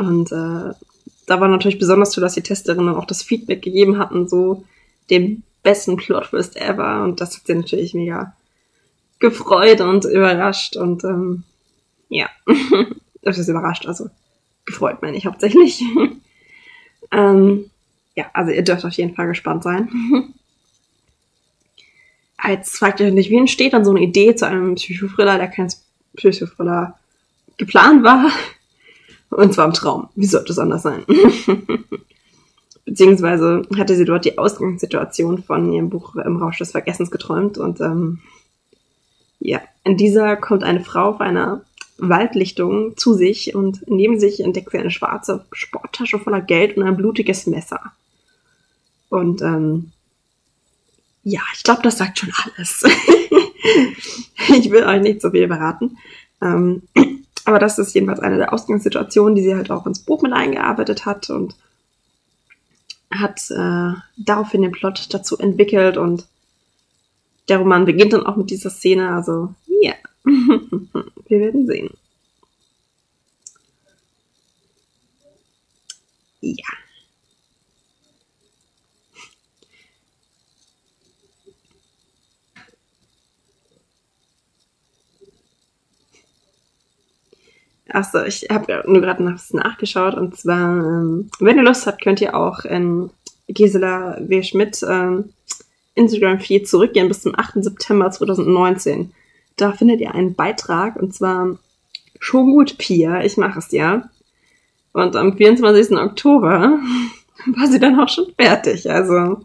Und 0.00 0.32
äh, 0.32 0.74
da 1.26 1.40
war 1.40 1.48
natürlich 1.48 1.78
besonders 1.78 2.10
toll, 2.10 2.22
dass 2.22 2.34
die 2.34 2.42
Testerinnen 2.42 2.94
auch 2.94 3.04
das 3.04 3.22
Feedback 3.22 3.62
gegeben 3.62 3.98
hatten, 3.98 4.28
so 4.28 4.64
den 5.10 5.42
besten 5.62 5.96
Plot 5.96 6.30
Twist 6.30 6.56
ever. 6.56 7.04
Und 7.04 7.20
das 7.20 7.36
hat 7.36 7.46
sie 7.46 7.54
natürlich 7.54 7.94
mega 7.94 8.34
gefreut 9.18 9.80
und 9.82 10.06
überrascht. 10.06 10.76
Und 10.76 11.04
ähm, 11.04 11.44
ja, 12.08 12.28
das 13.22 13.38
ist 13.38 13.48
überrascht, 13.48 13.86
also 13.86 14.08
gefreut 14.64 15.02
meine 15.02 15.16
ich 15.16 15.26
hauptsächlich. 15.26 15.84
ähm, 17.12 17.70
ja, 18.16 18.24
also 18.32 18.50
ihr 18.50 18.62
dürft 18.62 18.84
auf 18.84 18.92
jeden 18.94 19.14
Fall 19.14 19.28
gespannt 19.28 19.62
sein. 19.62 19.90
Als 22.38 22.78
fragt 22.78 23.00
ihr 23.00 23.06
euch 23.06 23.12
nicht, 23.12 23.28
wie 23.28 23.36
entsteht 23.36 23.74
dann 23.74 23.84
so 23.84 23.90
eine 23.90 24.00
Idee 24.00 24.34
zu 24.34 24.46
einem 24.46 24.76
Psychothriller, 24.76 25.36
der 25.36 25.48
kein 25.48 25.70
Psychothriller 26.16 26.98
geplant 27.58 28.02
war? 28.02 28.30
Und 29.30 29.54
zwar 29.54 29.66
im 29.66 29.72
Traum. 29.72 30.08
Wie 30.14 30.26
sollte 30.26 30.52
es 30.52 30.58
anders 30.58 30.82
sein? 30.82 31.04
Beziehungsweise 32.84 33.62
hatte 33.76 33.94
sie 33.94 34.04
dort 34.04 34.24
die 34.24 34.38
Ausgangssituation 34.38 35.42
von 35.42 35.72
ihrem 35.72 35.90
Buch 35.90 36.16
Im 36.16 36.36
Rausch 36.36 36.58
des 36.58 36.72
Vergessens 36.72 37.10
geträumt. 37.10 37.56
Und 37.56 37.80
ähm, 37.80 38.18
ja, 39.38 39.60
in 39.84 39.96
dieser 39.96 40.36
kommt 40.36 40.64
eine 40.64 40.84
Frau 40.84 41.10
auf 41.10 41.20
einer 41.20 41.62
Waldlichtung 41.98 42.96
zu 42.96 43.14
sich 43.14 43.54
und 43.54 43.86
neben 43.86 44.18
sich 44.18 44.40
entdeckt 44.40 44.70
sie 44.70 44.78
eine 44.78 44.90
schwarze 44.90 45.44
Sporttasche 45.52 46.18
voller 46.18 46.40
Geld 46.40 46.76
und 46.76 46.82
ein 46.82 46.96
blutiges 46.96 47.46
Messer. 47.46 47.80
Und 49.08 49.42
ähm, 49.42 49.92
ja, 51.22 51.40
ich 51.54 51.62
glaube, 51.62 51.82
das 51.82 51.98
sagt 51.98 52.18
schon 52.18 52.32
alles. 52.56 52.82
ich 54.48 54.70
will 54.70 54.84
euch 54.84 55.02
nicht 55.02 55.20
so 55.20 55.30
viel 55.30 55.46
verraten. 55.46 55.98
Ähm, 56.40 56.82
aber 57.50 57.58
das 57.58 57.78
ist 57.78 57.94
jedenfalls 57.94 58.20
eine 58.20 58.36
der 58.36 58.52
Ausgangssituationen, 58.52 59.34
die 59.34 59.42
sie 59.42 59.54
halt 59.56 59.70
auch 59.70 59.86
ins 59.86 59.98
Buch 59.98 60.22
mit 60.22 60.32
eingearbeitet 60.32 61.04
hat 61.04 61.30
und 61.30 61.56
hat 63.10 63.50
äh, 63.50 63.92
daraufhin 64.16 64.62
den 64.62 64.70
Plot 64.70 65.12
dazu 65.12 65.36
entwickelt 65.36 65.96
und 65.96 66.26
der 67.48 67.58
Roman 67.58 67.84
beginnt 67.84 68.12
dann 68.12 68.24
auch 68.24 68.36
mit 68.36 68.50
dieser 68.50 68.70
Szene, 68.70 69.12
also 69.12 69.52
ja, 69.66 69.90
yeah. 69.90 69.96
wir 70.24 71.40
werden 71.40 71.66
sehen. 71.66 71.90
Ja. 76.40 76.79
Achso, 87.92 88.22
ich 88.24 88.46
habe 88.50 88.84
nur 88.86 89.00
gerade 89.00 89.22
nachgeschaut 89.22 90.14
und 90.14 90.36
zwar, 90.36 90.78
ähm, 90.78 91.30
wenn 91.40 91.56
ihr 91.56 91.64
Lust 91.64 91.86
habt, 91.86 92.02
könnt 92.02 92.20
ihr 92.20 92.36
auch 92.36 92.64
in 92.64 93.10
Gisela 93.48 94.16
W. 94.20 94.42
Schmidt 94.42 94.84
ähm, 94.88 95.30
Instagram-Feed 95.94 96.68
zurückgehen 96.68 97.08
bis 97.08 97.22
zum 97.22 97.38
8. 97.38 97.64
September 97.64 98.10
2019. 98.10 99.12
Da 99.56 99.72
findet 99.72 100.00
ihr 100.00 100.14
einen 100.14 100.34
Beitrag 100.34 100.96
und 100.96 101.14
zwar 101.14 101.58
schon 102.18 102.52
gut, 102.52 102.78
Pia, 102.78 103.24
ich 103.24 103.36
mache 103.36 103.58
es 103.58 103.72
ja. 103.72 104.08
Und 104.92 105.16
am 105.16 105.36
24. 105.36 105.96
Oktober 105.96 106.78
war 107.46 107.66
sie 107.66 107.80
dann 107.80 107.98
auch 107.98 108.08
schon 108.08 108.32
fertig. 108.38 108.90
Also 108.90 109.44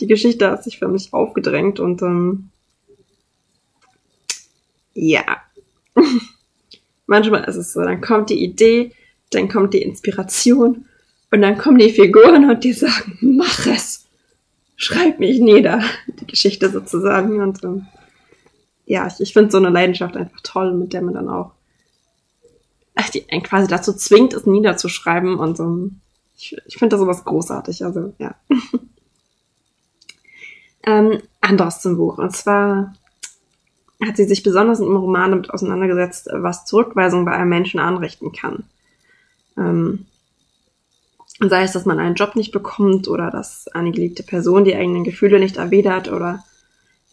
die 0.00 0.06
Geschichte 0.06 0.50
hat 0.50 0.64
sich 0.64 0.78
für 0.78 0.88
mich 0.88 1.12
aufgedrängt 1.12 1.80
und 1.80 2.02
ähm, 2.02 2.50
ja. 4.94 5.24
Manchmal 7.14 7.44
ist 7.44 7.54
es 7.54 7.72
so, 7.72 7.80
dann 7.80 8.00
kommt 8.00 8.28
die 8.28 8.42
Idee, 8.42 8.90
dann 9.30 9.48
kommt 9.48 9.72
die 9.72 9.82
Inspiration 9.82 10.86
und 11.30 11.42
dann 11.42 11.56
kommen 11.56 11.78
die 11.78 11.90
Figuren 11.90 12.50
und 12.50 12.64
die 12.64 12.72
sagen, 12.72 13.16
mach 13.20 13.68
es, 13.68 14.06
schreib 14.74 15.20
mich 15.20 15.38
nieder, 15.38 15.80
die 16.08 16.26
Geschichte 16.26 16.70
sozusagen. 16.70 17.40
Und 17.40 17.62
ähm, 17.62 17.86
ja, 18.84 19.06
ich, 19.06 19.20
ich 19.20 19.32
finde 19.32 19.52
so 19.52 19.58
eine 19.58 19.68
Leidenschaft 19.68 20.16
einfach 20.16 20.40
toll, 20.42 20.74
mit 20.74 20.92
der 20.92 21.02
man 21.02 21.14
dann 21.14 21.28
auch 21.28 21.52
ach, 22.96 23.10
die 23.10 23.30
einen 23.30 23.44
quasi 23.44 23.68
dazu 23.68 23.92
zwingt, 23.92 24.34
es 24.34 24.44
niederzuschreiben. 24.44 25.38
Und 25.38 25.60
ähm, 25.60 26.00
ich, 26.36 26.56
ich 26.66 26.78
finde 26.78 26.96
das 26.96 27.00
sowas 27.00 27.24
großartig. 27.24 27.84
Also 27.84 28.12
ja. 28.18 28.34
ähm, 30.84 31.22
anderes 31.40 31.80
zum 31.80 31.96
Buch. 31.96 32.18
Und 32.18 32.34
zwar 32.34 32.92
hat 34.06 34.16
sie 34.16 34.24
sich 34.24 34.42
besonders 34.42 34.80
ihrem 34.80 34.96
Roman 34.96 35.30
damit 35.30 35.50
auseinandergesetzt, 35.50 36.28
was 36.32 36.64
Zurückweisung 36.64 37.24
bei 37.24 37.32
einem 37.32 37.48
Menschen 37.48 37.80
anrichten 37.80 38.32
kann. 38.32 38.64
Ähm, 39.56 40.06
sei 41.40 41.62
es, 41.62 41.72
dass 41.72 41.84
man 41.84 41.98
einen 41.98 42.14
Job 42.14 42.36
nicht 42.36 42.52
bekommt 42.52 43.08
oder 43.08 43.30
dass 43.30 43.68
eine 43.68 43.92
geliebte 43.92 44.22
Person 44.22 44.64
die 44.64 44.74
eigenen 44.74 45.04
Gefühle 45.04 45.38
nicht 45.38 45.56
erwidert 45.56 46.10
oder 46.10 46.44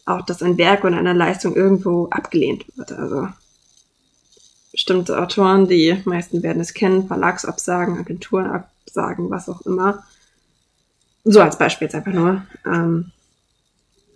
auch, 0.04 0.22
dass 0.22 0.42
ein 0.42 0.58
Werk 0.58 0.84
oder 0.84 0.96
eine 0.96 1.12
Leistung 1.12 1.54
irgendwo 1.54 2.08
abgelehnt 2.08 2.64
wird. 2.76 2.92
Also 2.92 3.28
bestimmte 4.72 5.20
Autoren, 5.20 5.68
die 5.68 6.00
meisten 6.04 6.42
werden 6.42 6.60
es 6.60 6.74
kennen, 6.74 7.06
Verlagsabsagen, 7.06 7.98
Agenturabsagen, 7.98 9.30
was 9.30 9.48
auch 9.48 9.60
immer. 9.62 10.02
So 11.24 11.40
als 11.40 11.58
Beispiel 11.58 11.86
jetzt 11.86 11.94
einfach 11.94 12.12
nur. 12.12 12.42
Ähm, 12.66 13.12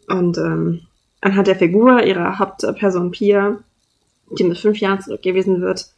und 0.08 0.38
ähm, 0.38 0.80
anhand 1.20 1.46
der 1.46 1.56
Figur 1.56 2.02
ihrer 2.02 2.38
Hauptperson 2.38 3.10
Pia, 3.10 3.58
die 4.38 4.44
mit 4.44 4.58
fünf 4.58 4.78
Jahren 4.78 5.00
zurückgewiesen 5.00 5.60
wird, 5.60 5.90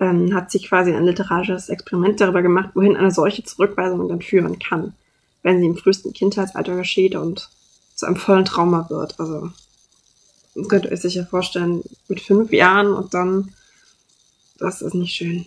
ähm, 0.00 0.34
hat 0.34 0.50
sie 0.50 0.60
quasi 0.60 0.92
ein 0.92 1.04
literarisches 1.04 1.68
Experiment 1.68 2.20
darüber 2.20 2.42
gemacht, 2.42 2.70
wohin 2.74 2.96
eine 2.96 3.10
solche 3.10 3.44
Zurückweisung 3.44 4.08
dann 4.08 4.22
führen 4.22 4.58
kann, 4.58 4.94
wenn 5.42 5.60
sie 5.60 5.66
im 5.66 5.76
frühesten 5.76 6.12
Kindheitsalter 6.12 6.76
geschieht 6.76 7.14
und 7.14 7.48
zu 7.94 8.06
einem 8.06 8.16
vollen 8.16 8.44
Trauma 8.44 8.88
wird. 8.90 9.18
Also, 9.18 9.50
das 10.54 10.68
könnt 10.68 10.84
ihr 10.84 10.92
euch 10.92 11.00
sicher 11.00 11.26
vorstellen, 11.26 11.82
mit 12.08 12.20
fünf 12.20 12.52
Jahren 12.52 12.92
und 12.92 13.12
dann, 13.14 13.52
das 14.58 14.82
ist 14.82 14.94
nicht 14.94 15.14
schön. 15.14 15.46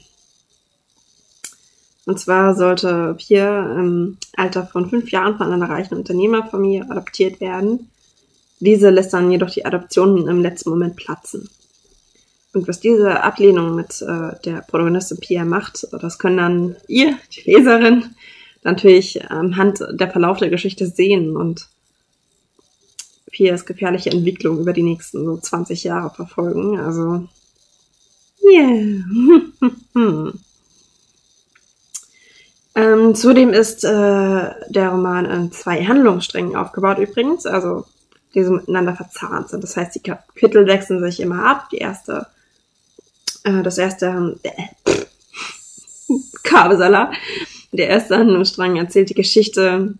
Und 2.05 2.19
zwar 2.19 2.55
sollte 2.55 3.15
Pia 3.17 3.79
im 3.79 4.17
Alter 4.35 4.65
von 4.65 4.89
fünf 4.89 5.11
Jahren 5.11 5.37
von 5.37 5.51
einer 5.51 5.69
reichen 5.69 5.95
Unternehmerfamilie 5.95 6.89
adoptiert 6.89 7.39
werden 7.39 7.89
diese 8.61 8.89
lässt 8.91 9.13
dann 9.13 9.31
jedoch 9.31 9.49
die 9.49 9.65
Adoption 9.65 10.27
im 10.27 10.41
letzten 10.41 10.69
Moment 10.69 10.95
platzen. 10.95 11.49
Und 12.53 12.67
was 12.67 12.79
diese 12.79 13.21
Ablehnung 13.23 13.75
mit 13.75 14.01
äh, 14.01 14.39
der 14.45 14.61
Protagonistin 14.67 15.19
Pia 15.19 15.45
macht, 15.45 15.87
das 15.91 16.19
können 16.19 16.37
dann 16.37 16.75
ihr, 16.87 17.17
die 17.33 17.51
Leserin, 17.51 18.15
natürlich 18.63 19.29
anhand 19.29 19.79
der 19.91 20.11
Verlauf 20.11 20.37
der 20.37 20.49
Geschichte 20.49 20.85
sehen 20.85 21.35
und 21.35 21.67
Pias 23.31 23.65
gefährliche 23.65 24.11
Entwicklung 24.11 24.59
über 24.59 24.73
die 24.73 24.83
nächsten 24.83 25.25
so 25.25 25.37
20 25.37 25.83
Jahre 25.85 26.13
verfolgen. 26.13 26.79
Also, 26.79 27.27
yeah. 28.43 29.03
ähm, 32.75 33.15
zudem 33.15 33.53
ist 33.53 33.83
äh, 33.85 33.87
der 34.69 34.89
Roman 34.89 35.25
in 35.25 35.51
zwei 35.51 35.83
Handlungssträngen 35.83 36.55
aufgebaut 36.55 36.99
übrigens. 36.99 37.45
Also 37.45 37.85
die 38.33 38.43
so 38.43 38.51
miteinander 38.51 38.95
verzahnt 38.95 39.49
sind. 39.49 39.63
Das 39.63 39.75
heißt, 39.75 39.95
die 39.95 40.03
Kapitel 40.03 40.65
wechseln 40.67 41.01
sich 41.01 41.19
immer 41.19 41.45
ab. 41.45 41.69
Die 41.71 41.77
erste, 41.77 42.27
äh, 43.43 43.61
das 43.63 43.77
erste, 43.77 44.39
äh, 44.43 44.51
Kabelsalat. 46.43 47.13
Der 47.71 47.87
erste 47.87 48.17
Handlungsstrang 48.17 48.75
erzählt 48.75 49.09
die 49.09 49.15
Geschichte, 49.15 49.95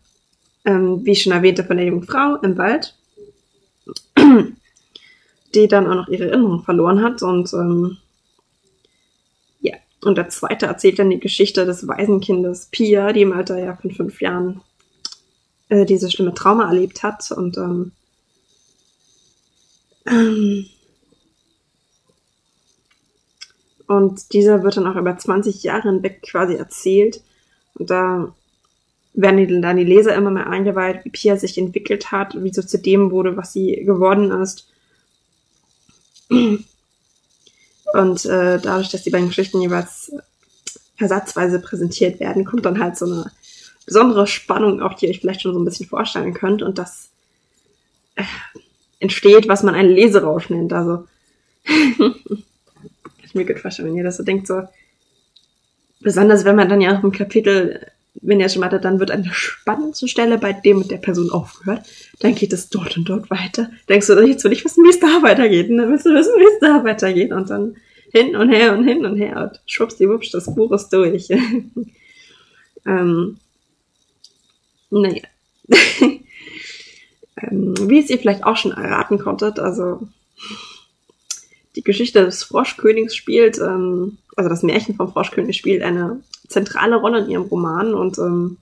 ähm, 0.65 1.05
wie 1.05 1.11
ich 1.11 1.23
schon 1.23 1.31
erwähnte, 1.31 1.63
von 1.63 1.77
der 1.77 1.85
jungen 1.85 2.03
Frau 2.03 2.35
im 2.37 2.57
Wald, 2.57 2.95
die 5.55 5.67
dann 5.67 5.87
auch 5.87 5.95
noch 5.95 6.07
ihre 6.07 6.29
Erinnerung 6.29 6.63
verloren 6.63 7.01
hat 7.01 7.21
und 7.23 7.51
ähm, 7.53 7.97
ja, 9.61 9.75
und 10.03 10.17
der 10.17 10.29
zweite 10.29 10.65
erzählt 10.65 10.99
dann 10.99 11.09
die 11.09 11.19
Geschichte 11.19 11.65
des 11.65 11.87
Waisenkindes 11.87 12.67
Pia, 12.71 13.13
die 13.13 13.21
im 13.21 13.33
Alter 13.33 13.57
ja 13.57 13.75
von 13.75 13.91
fünf 13.91 14.21
Jahren 14.21 14.61
äh, 15.69 15.85
diese 15.85 16.11
schlimme 16.11 16.33
Trauma 16.33 16.67
erlebt 16.67 17.03
hat 17.03 17.31
und 17.31 17.57
ähm, 17.57 17.93
und 23.87 24.33
dieser 24.33 24.63
wird 24.63 24.77
dann 24.77 24.87
auch 24.87 24.95
über 24.95 25.17
20 25.17 25.63
Jahre 25.63 25.89
hinweg 25.89 26.21
quasi 26.23 26.55
erzählt. 26.55 27.21
Und 27.75 27.89
da 27.89 28.33
werden 29.13 29.37
die, 29.37 29.61
dann 29.61 29.77
die 29.77 29.83
Leser 29.83 30.15
immer 30.15 30.31
mehr 30.31 30.47
eingeweiht, 30.47 31.05
wie 31.05 31.09
Pia 31.09 31.37
sich 31.37 31.57
entwickelt 31.57 32.11
hat, 32.11 32.41
wie 32.41 32.53
sie 32.53 32.65
zu 32.65 32.79
dem 32.79 33.11
wurde, 33.11 33.37
was 33.37 33.53
sie 33.53 33.83
geworden 33.83 34.31
ist. 34.31 34.67
Und 37.93 38.25
äh, 38.25 38.59
dadurch, 38.59 38.89
dass 38.89 39.03
die 39.03 39.09
beiden 39.09 39.27
Geschichten 39.27 39.61
jeweils 39.61 40.13
versatzweise 40.97 41.59
präsentiert 41.59 42.19
werden, 42.19 42.45
kommt 42.45 42.65
dann 42.65 42.79
halt 42.79 42.97
so 42.97 43.05
eine 43.05 43.31
besondere 43.85 44.27
Spannung 44.27 44.81
auch, 44.81 44.93
die 44.93 45.05
ihr 45.05 45.11
euch 45.11 45.19
vielleicht 45.19 45.41
schon 45.41 45.53
so 45.53 45.59
ein 45.59 45.65
bisschen 45.65 45.87
vorstellen 45.87 46.33
könnt. 46.33 46.61
Und 46.61 46.77
das 46.77 47.09
äh, 48.15 48.23
entsteht, 49.01 49.49
was 49.49 49.63
man 49.63 49.75
einen 49.75 49.89
Leserausch 49.89 50.49
nennt. 50.49 50.71
Also, 50.71 51.07
ich 53.23 53.35
mir 53.35 53.45
gut 53.45 53.59
vorstellen, 53.59 53.89
wenn 53.89 53.97
ihr 53.97 54.03
das 54.03 54.17
so 54.17 54.23
denkt, 54.23 54.47
so, 54.47 54.63
besonders 55.99 56.45
wenn 56.45 56.55
man 56.55 56.69
dann 56.69 56.81
ja 56.81 56.97
auch 56.97 57.03
im 57.03 57.11
Kapitel, 57.11 57.87
wenn 58.15 58.39
ihr 58.39 58.49
schon 58.49 58.61
mal 58.61 58.69
dann 58.69 58.99
wird 58.99 59.11
an 59.11 59.23
der 59.23 59.33
spannendsten 59.33 60.07
Stelle 60.07 60.37
bei 60.37 60.53
dem 60.53 60.79
mit 60.79 60.91
der 60.91 60.97
Person 60.97 61.31
aufgehört, 61.31 61.85
dann 62.19 62.35
geht 62.35 62.53
es 62.53 62.69
dort 62.69 62.97
und 62.97 63.09
dort 63.09 63.29
weiter. 63.29 63.69
Denkst 63.89 64.07
du, 64.07 64.19
jetzt 64.21 64.43
will 64.43 64.53
ich 64.53 64.63
wissen, 64.63 64.83
wie 64.83 64.89
es 64.89 64.99
da 64.99 65.21
weitergeht, 65.21 65.69
und 65.69 65.77
dann 65.77 65.89
willst 65.89 66.05
du 66.05 66.13
wissen, 66.13 66.33
wie 66.37 66.53
es 66.53 66.59
da 66.59 66.83
weitergeht, 66.83 67.31
und 67.31 67.49
dann 67.49 67.75
hin 68.11 68.35
und 68.35 68.49
her 68.49 68.77
und 68.77 68.83
hin 68.83 69.05
und 69.05 69.17
her 69.17 69.41
und 69.41 69.61
schwuppsdiwupsch, 69.65 70.31
das 70.31 70.53
Buch 70.53 70.71
ist 70.73 70.89
durch. 70.89 71.29
ähm, 72.85 73.37
naja. 74.89 75.23
ähm, 77.41 77.73
wie 77.87 77.99
es 77.99 78.09
ihr 78.09 78.19
vielleicht 78.19 78.43
auch 78.43 78.57
schon 78.57 78.71
erraten 78.71 79.17
konntet, 79.19 79.59
also 79.59 80.07
die 81.75 81.83
Geschichte 81.83 82.25
des 82.25 82.43
Froschkönigs 82.43 83.15
spielt, 83.15 83.59
ähm, 83.59 84.17
also 84.35 84.49
das 84.49 84.63
Märchen 84.63 84.95
vom 84.95 85.11
Froschkönig 85.11 85.55
spielt 85.55 85.81
eine 85.81 86.21
zentrale 86.47 86.97
Rolle 86.97 87.19
in 87.19 87.29
ihrem 87.29 87.43
Roman 87.43 87.93
und 87.93 88.17
ähm, 88.17 88.57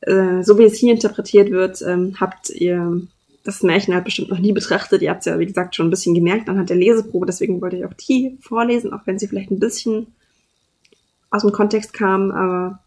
äh, 0.00 0.42
so 0.42 0.58
wie 0.58 0.64
es 0.64 0.76
hier 0.76 0.92
interpretiert 0.92 1.50
wird, 1.50 1.82
ähm, 1.82 2.16
habt 2.20 2.50
ihr 2.50 3.00
das 3.44 3.62
Märchen 3.62 3.94
halt 3.94 4.04
bestimmt 4.04 4.28
noch 4.28 4.40
nie 4.40 4.52
betrachtet. 4.52 5.02
Ihr 5.02 5.10
habt 5.10 5.20
es 5.20 5.26
ja, 5.26 5.38
wie 5.38 5.46
gesagt, 5.46 5.76
schon 5.76 5.86
ein 5.86 5.90
bisschen 5.90 6.14
gemerkt 6.14 6.48
anhand 6.48 6.68
der 6.68 6.76
Leseprobe, 6.76 7.26
deswegen 7.26 7.60
wollte 7.60 7.76
ich 7.76 7.84
auch 7.84 7.94
die 7.94 8.36
vorlesen, 8.40 8.92
auch 8.92 9.06
wenn 9.06 9.18
sie 9.18 9.28
vielleicht 9.28 9.50
ein 9.50 9.60
bisschen 9.60 10.08
aus 11.30 11.42
dem 11.42 11.52
Kontext 11.52 11.92
kam, 11.92 12.30
aber 12.30 12.80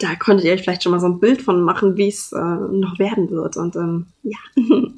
da 0.00 0.14
konntet 0.16 0.46
ihr 0.46 0.52
euch 0.52 0.62
vielleicht 0.62 0.82
schon 0.82 0.92
mal 0.92 1.00
so 1.00 1.06
ein 1.06 1.20
Bild 1.20 1.42
von 1.42 1.62
machen, 1.62 1.96
wie 1.96 2.08
es 2.08 2.32
äh, 2.32 2.38
noch 2.38 2.98
werden 2.98 3.30
wird. 3.30 3.56
Und 3.56 3.76
ähm, 3.76 4.06
ja. 4.22 4.38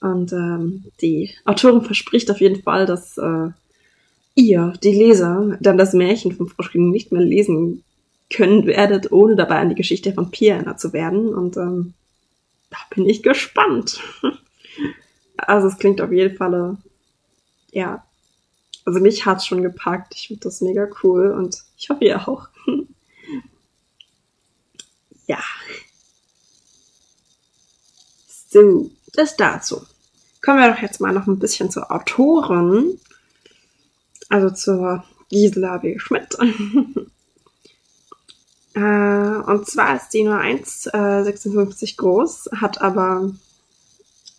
Und 0.00 0.32
ähm, 0.32 0.84
die 1.00 1.30
Autorin 1.44 1.82
verspricht 1.82 2.30
auf 2.30 2.40
jeden 2.40 2.62
Fall, 2.62 2.86
dass 2.86 3.16
äh, 3.18 3.48
ihr, 4.34 4.74
die 4.82 4.92
Leser, 4.92 5.56
dann 5.60 5.78
das 5.78 5.94
Märchen 5.94 6.32
vom 6.32 6.48
Froschkönig 6.48 6.92
nicht 6.92 7.12
mehr 7.12 7.22
lesen 7.22 7.82
können 8.32 8.66
werdet, 8.66 9.10
ohne 9.12 9.36
dabei 9.36 9.56
an 9.56 9.70
die 9.70 9.74
Geschichte 9.74 10.12
von 10.12 10.30
Pia 10.30 10.56
erinnert 10.56 10.80
zu 10.80 10.92
werden. 10.92 11.34
Und 11.34 11.56
ähm, 11.56 11.94
da 12.70 12.76
bin 12.94 13.06
ich 13.06 13.22
gespannt. 13.22 14.00
also 15.36 15.68
es 15.68 15.78
klingt 15.78 16.00
auf 16.00 16.12
jeden 16.12 16.36
Fall, 16.36 16.76
äh, 17.72 17.78
ja, 17.78 18.04
also 18.84 19.00
mich 19.00 19.26
hat's 19.26 19.46
schon 19.46 19.62
gepackt. 19.62 20.14
Ich 20.14 20.28
finde 20.28 20.42
das 20.42 20.60
mega 20.60 20.88
cool 21.02 21.30
und 21.32 21.62
ich 21.78 21.90
hoffe 21.90 22.04
ihr 22.04 22.28
auch. 22.28 22.48
ja. 25.26 25.38
So, 28.48 28.90
das 29.12 29.36
dazu. 29.36 29.84
Kommen 30.42 30.58
wir 30.58 30.72
doch 30.72 30.80
jetzt 30.80 31.00
mal 31.00 31.12
noch 31.12 31.26
ein 31.26 31.38
bisschen 31.38 31.70
zur 31.70 31.90
Autorin. 31.90 33.00
Also 34.28 34.50
zur 34.50 35.04
Gisela 35.30 35.82
W. 35.82 35.98
Schmidt. 35.98 36.36
äh, 38.74 38.80
und 38.80 39.66
zwar 39.66 39.96
ist 39.96 40.10
die 40.10 40.22
nur 40.24 40.38
1,56 40.38 41.82
äh, 41.82 41.94
groß, 41.96 42.50
hat 42.56 42.80
aber 42.80 43.32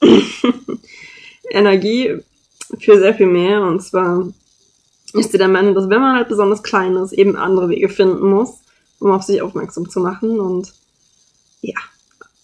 Energie 1.50 2.20
für 2.80 3.00
sehr 3.00 3.14
viel 3.14 3.28
mehr. 3.28 3.62
Und 3.62 3.82
zwar 3.82 4.28
ist 5.14 5.32
sie 5.32 5.38
der 5.38 5.48
Meinung, 5.48 5.76
dass 5.76 5.90
wenn 5.90 6.02
man 6.02 6.16
halt 6.16 6.30
besonders 6.30 6.64
klein 6.64 6.96
ist, 6.96 7.14
eben 7.14 7.36
andere 7.36 7.70
Wege 7.70 7.90
finden 7.90 8.30
muss, 8.30 8.60
um 9.00 9.12
auf 9.12 9.24
sich 9.24 9.42
aufmerksam 9.42 9.90
zu 9.90 10.00
machen. 10.00 10.40
Und 10.40 10.74
ja, 11.62 11.76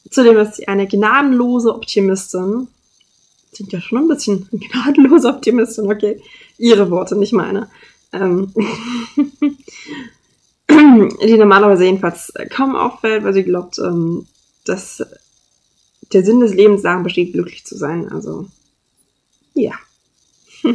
zudem 0.10 0.38
ist 0.38 0.56
sie 0.56 0.68
eine 0.68 0.88
gnadenlose 0.88 1.74
Optimistin. 1.74 2.68
Sind 3.52 3.72
ja 3.72 3.82
schon 3.82 4.00
ein 4.00 4.08
bisschen 4.08 4.48
gnadenlose 4.52 5.30
Optimistin, 5.30 5.92
okay. 5.92 6.22
Ihre 6.58 6.90
Worte, 6.92 7.16
nicht 7.16 7.34
meine. 7.34 7.70
Ähm 8.12 8.54
die 10.70 11.38
normalerweise 11.38 11.86
jedenfalls 11.86 12.34
kaum 12.50 12.76
auffällt, 12.76 13.24
weil 13.24 13.34
sie 13.34 13.44
glaubt, 13.44 13.80
ähm, 13.80 14.28
dass 14.66 15.04
der 16.12 16.24
Sinn 16.24 16.40
des 16.40 16.54
Lebens 16.54 16.82
darin 16.84 17.04
besteht, 17.04 17.34
glücklich 17.34 17.66
zu 17.66 17.78
sein. 17.78 18.12
Also, 18.12 18.48
ja. 19.54 19.74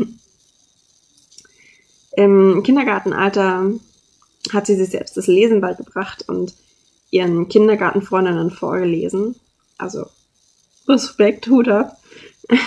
Im 2.16 2.62
Kindergartenalter 2.64 3.72
hat 4.52 4.66
sie 4.66 4.76
sich 4.76 4.90
selbst 4.90 5.16
das 5.16 5.26
Lesen 5.26 5.60
beigebracht 5.60 6.28
und 6.28 6.54
ihren 7.10 7.48
Kindergartenfreundinnen 7.48 8.50
vorgelesen. 8.50 9.36
Also 9.78 10.06
Respekt, 10.88 11.48
Hut 11.48 11.68
ab. 11.68 11.96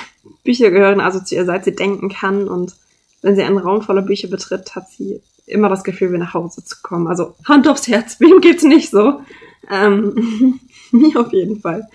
Bücher 0.43 0.71
gehören 0.71 0.99
also 0.99 1.19
zu 1.19 1.35
ihr, 1.35 1.45
seit 1.45 1.65
sie 1.65 1.75
denken 1.75 2.09
kann 2.09 2.47
und 2.47 2.75
wenn 3.21 3.35
sie 3.35 3.43
einen 3.43 3.57
Raum 3.57 3.81
voller 3.81 4.01
Bücher 4.01 4.27
betritt, 4.27 4.75
hat 4.75 4.89
sie 4.89 5.21
immer 5.45 5.69
das 5.69 5.83
Gefühl, 5.83 6.09
wieder 6.09 6.19
nach 6.19 6.33
Hause 6.33 6.63
zu 6.63 6.77
kommen. 6.81 7.07
Also 7.07 7.35
Hand 7.45 7.67
aufs 7.67 7.87
Herz, 7.87 8.15
wem 8.19 8.41
geht's 8.41 8.63
nicht 8.63 8.89
so? 8.89 9.21
Ähm, 9.69 10.59
mir 10.91 11.19
auf 11.19 11.31
jeden 11.33 11.61
Fall. 11.61 11.87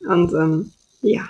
Und 0.00 0.32
ähm, 0.32 0.72
ja. 1.02 1.28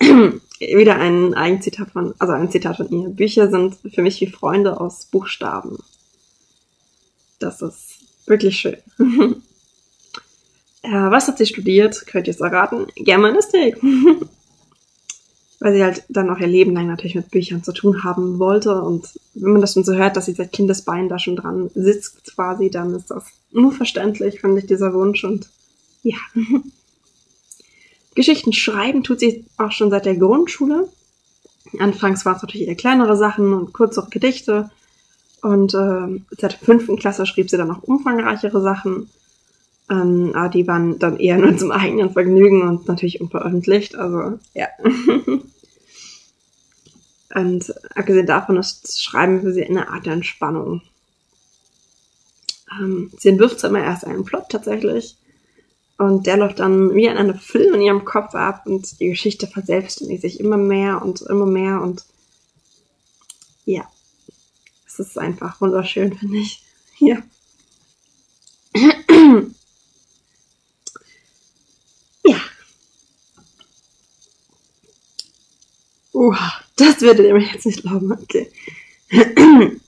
Wieder 0.60 0.96
ein 0.96 1.34
Eigenzitat 1.34 1.90
von, 1.90 2.14
also 2.18 2.32
ein 2.32 2.50
Zitat 2.50 2.78
von 2.78 2.90
ihr. 2.90 3.08
Bücher 3.10 3.48
sind 3.48 3.76
für 3.94 4.02
mich 4.02 4.20
wie 4.20 4.26
Freunde 4.26 4.80
aus 4.80 5.06
Buchstaben. 5.06 5.78
Das 7.38 7.62
ist 7.62 7.98
wirklich 8.26 8.56
schön. 8.56 8.76
äh, 10.82 10.90
was 10.90 11.28
hat 11.28 11.38
sie 11.38 11.46
studiert? 11.46 12.06
Könnt 12.06 12.26
ihr 12.26 12.34
es 12.34 12.40
erraten? 12.40 12.86
Germanistik. 12.96 13.76
Weil 15.60 15.74
sie 15.74 15.82
halt 15.82 16.04
dann 16.08 16.30
auch 16.30 16.38
ihr 16.38 16.46
Leben 16.46 16.72
lang 16.74 16.86
natürlich 16.86 17.16
mit 17.16 17.30
Büchern 17.30 17.64
zu 17.64 17.72
tun 17.72 18.04
haben 18.04 18.38
wollte. 18.38 18.80
Und 18.80 19.08
wenn 19.34 19.52
man 19.52 19.60
das 19.60 19.74
schon 19.74 19.84
so 19.84 19.94
hört, 19.94 20.16
dass 20.16 20.26
sie 20.26 20.34
seit 20.34 20.52
Kindesbeinen 20.52 21.08
da 21.08 21.18
schon 21.18 21.36
dran 21.36 21.70
sitzt 21.74 22.34
quasi, 22.34 22.70
dann 22.70 22.94
ist 22.94 23.10
das 23.10 23.24
nur 23.50 23.72
verständlich, 23.72 24.40
finde 24.40 24.60
ich, 24.60 24.66
dieser 24.66 24.92
Wunsch. 24.94 25.24
Und 25.24 25.48
ja. 26.02 26.16
Geschichten 28.18 28.52
schreiben 28.52 29.04
tut 29.04 29.20
sie 29.20 29.44
auch 29.58 29.70
schon 29.70 29.90
seit 29.90 30.04
der 30.04 30.16
Grundschule. 30.16 30.88
Anfangs 31.78 32.26
war 32.26 32.34
es 32.34 32.42
natürlich 32.42 32.66
eher 32.66 32.74
kleinere 32.74 33.16
Sachen 33.16 33.54
und 33.54 33.72
kürzere 33.72 34.10
Gedichte. 34.10 34.70
Und 35.40 35.72
äh, 35.72 36.20
seit 36.36 36.52
der 36.52 36.58
fünften 36.58 36.96
Klasse 36.96 37.26
schrieb 37.26 37.48
sie 37.48 37.56
dann 37.56 37.70
auch 37.70 37.84
umfangreichere 37.84 38.60
Sachen. 38.60 39.08
Ähm, 39.88 40.32
aber 40.34 40.48
die 40.48 40.66
waren 40.66 40.98
dann 40.98 41.20
eher 41.20 41.38
nur 41.38 41.56
zum 41.56 41.70
eigenen 41.70 42.10
Vergnügen 42.10 42.62
und 42.62 42.88
natürlich 42.88 43.20
unveröffentlicht. 43.20 43.94
Also 43.94 44.40
ja. 44.52 44.66
und 47.36 47.72
abgesehen 47.94 48.26
davon 48.26 48.56
ist 48.56 49.00
Schreiben 49.00 49.42
für 49.42 49.52
sie 49.52 49.64
eine 49.64 49.90
Art 49.90 50.06
der 50.06 50.14
Entspannung. 50.14 50.82
Ähm, 52.80 53.12
sie 53.16 53.28
entwirft 53.28 53.60
zwar 53.60 53.70
immer 53.70 53.84
erst 53.84 54.04
einen 54.04 54.24
Plot 54.24 54.48
tatsächlich. 54.48 55.16
Und 55.98 56.28
der 56.28 56.36
läuft 56.36 56.60
dann 56.60 56.94
wie 56.94 57.06
in 57.06 57.16
einem 57.16 57.36
Film 57.36 57.74
in 57.74 57.82
ihrem 57.82 58.04
Kopf 58.04 58.34
ab 58.36 58.62
und 58.66 59.00
die 59.00 59.08
Geschichte 59.08 59.48
verselbstständigt 59.48 60.22
sich 60.22 60.38
immer 60.38 60.56
mehr 60.56 61.02
und 61.02 61.22
immer 61.22 61.44
mehr 61.44 61.82
und 61.82 62.04
ja, 63.64 63.84
es 64.86 65.00
ist 65.00 65.18
einfach 65.18 65.60
wunderschön, 65.60 66.16
finde 66.16 66.38
ich. 66.38 66.64
Ja. 67.00 67.22
ja. 72.24 72.36
Uha, 76.12 76.52
das 76.74 77.00
werdet 77.02 77.26
ihr 77.26 77.34
mir 77.34 77.46
jetzt 77.46 77.66
nicht 77.66 77.82
glauben, 77.82 78.10
okay. 78.12 78.50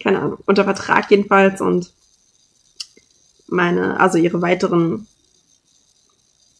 Keine 0.00 0.20
Ahnung. 0.20 0.38
Unter 0.46 0.64
Vertrag 0.64 1.10
jedenfalls 1.10 1.60
und 1.60 1.92
meine, 3.46 4.00
also 4.00 4.16
ihre 4.18 4.40
weiteren, 4.40 5.06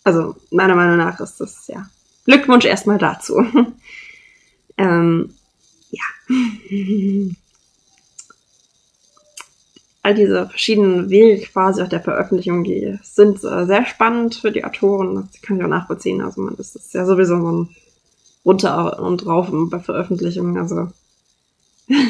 also 0.04 0.36
meiner 0.50 0.74
Meinung 0.74 0.98
nach 0.98 1.18
ist 1.20 1.40
das, 1.40 1.66
ja. 1.68 1.88
Glückwunsch 2.24 2.66
erstmal 2.66 2.98
dazu. 2.98 3.44
ähm, 4.78 5.34
ja 5.90 6.02
all 10.02 10.14
diese 10.14 10.48
verschiedenen 10.48 11.10
Wege 11.10 11.46
quasi 11.46 11.80
auch 11.80 11.88
der 11.88 12.00
Veröffentlichung, 12.00 12.64
die 12.64 12.98
sind 13.02 13.42
äh, 13.44 13.66
sehr 13.66 13.86
spannend 13.86 14.34
für 14.34 14.50
die 14.50 14.64
Autoren. 14.64 15.28
Das 15.32 15.40
kann 15.42 15.58
ich 15.58 15.64
auch 15.64 15.68
nachvollziehen. 15.68 16.20
Also 16.20 16.40
man 16.40 16.56
ist 16.56 16.74
das 16.74 16.92
ja 16.92 17.06
sowieso 17.06 17.40
so 17.40 17.52
ein 17.52 17.76
runter 18.44 19.00
und 19.00 19.24
rauf 19.26 19.48
bei 19.52 19.78
Veröffentlichungen. 19.78 20.58
Also 20.58 20.88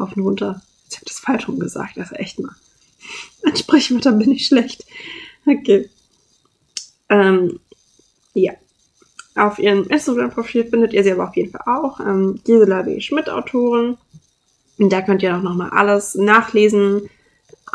rauf 0.00 0.16
und 0.16 0.22
runter. 0.22 0.62
Ich 0.88 0.96
habe 0.96 1.06
das 1.06 1.18
falsch 1.18 1.46
gesagt. 1.58 1.98
Ist 1.98 2.12
echt 2.12 2.40
mal. 2.40 2.54
An 3.44 3.54
Sprichwörtern 3.54 4.18
bin 4.18 4.32
ich 4.32 4.46
schlecht. 4.46 4.86
Okay. 5.44 5.90
Ähm, 7.10 7.60
ja. 8.32 8.54
Auf 9.36 9.58
ihrem 9.58 9.84
Instagram-Profil 9.84 10.64
findet 10.64 10.94
ihr 10.94 11.04
sie 11.04 11.12
aber 11.12 11.28
auf 11.28 11.36
jeden 11.36 11.52
Fall 11.52 11.62
auch. 11.66 12.00
Ähm, 12.00 12.40
Gisela 12.44 12.86
W. 12.86 13.00
Schmidt-Autorin. 13.00 13.98
Und 14.78 14.92
da 14.92 15.02
könnt 15.02 15.22
ihr 15.22 15.36
auch 15.36 15.42
nochmal 15.42 15.70
alles 15.70 16.14
nachlesen 16.14 17.10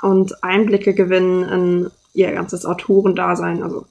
und 0.02 0.44
Einblicke 0.44 0.96
gewinnen 0.96 1.44
in 1.44 1.92
ihr 2.14 2.32
ganzes 2.32 2.66
Autorendasein. 2.66 3.62
Also 3.62 3.86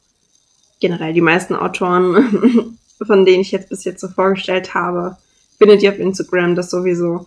generell 0.80 1.12
die 1.12 1.20
meisten 1.20 1.54
Autoren, 1.54 2.76
von 3.06 3.24
denen 3.24 3.42
ich 3.42 3.52
jetzt 3.52 3.68
bis 3.68 3.84
jetzt 3.84 4.00
so 4.00 4.08
vorgestellt 4.08 4.74
habe, 4.74 5.16
findet 5.58 5.82
ihr 5.82 5.92
auf 5.92 5.98
Instagram 5.98 6.56
das 6.56 6.70
sowieso. 6.70 7.26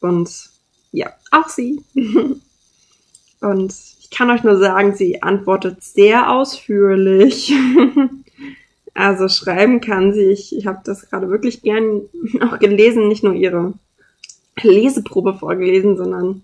Und 0.00 0.50
ja, 0.92 1.10
auch 1.30 1.48
sie. 1.48 1.82
und 3.40 3.74
ich 4.00 4.10
kann 4.10 4.30
euch 4.30 4.42
nur 4.42 4.58
sagen, 4.58 4.94
sie 4.94 5.22
antwortet 5.22 5.82
sehr 5.82 6.30
ausführlich. 6.30 7.54
also 8.94 9.28
schreiben 9.28 9.80
kann 9.80 10.12
sie. 10.12 10.24
Ich, 10.24 10.56
ich 10.56 10.66
habe 10.66 10.80
das 10.84 11.08
gerade 11.08 11.28
wirklich 11.30 11.62
gern 11.62 12.02
auch 12.40 12.58
gelesen, 12.58 13.08
nicht 13.08 13.24
nur 13.24 13.34
ihre 13.34 13.74
Leseprobe 14.62 15.34
vorgelesen, 15.34 15.96
sondern 15.96 16.42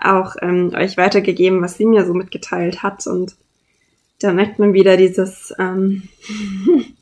auch 0.00 0.36
ähm, 0.40 0.72
euch 0.74 0.96
weitergegeben, 0.96 1.62
was 1.62 1.76
sie 1.76 1.86
mir 1.86 2.06
so 2.06 2.14
mitgeteilt 2.14 2.82
hat. 2.82 3.06
Und 3.06 3.36
da 4.20 4.32
merkt 4.32 4.58
man 4.58 4.72
wieder 4.72 4.96
dieses, 4.96 5.52
ähm, 5.58 6.08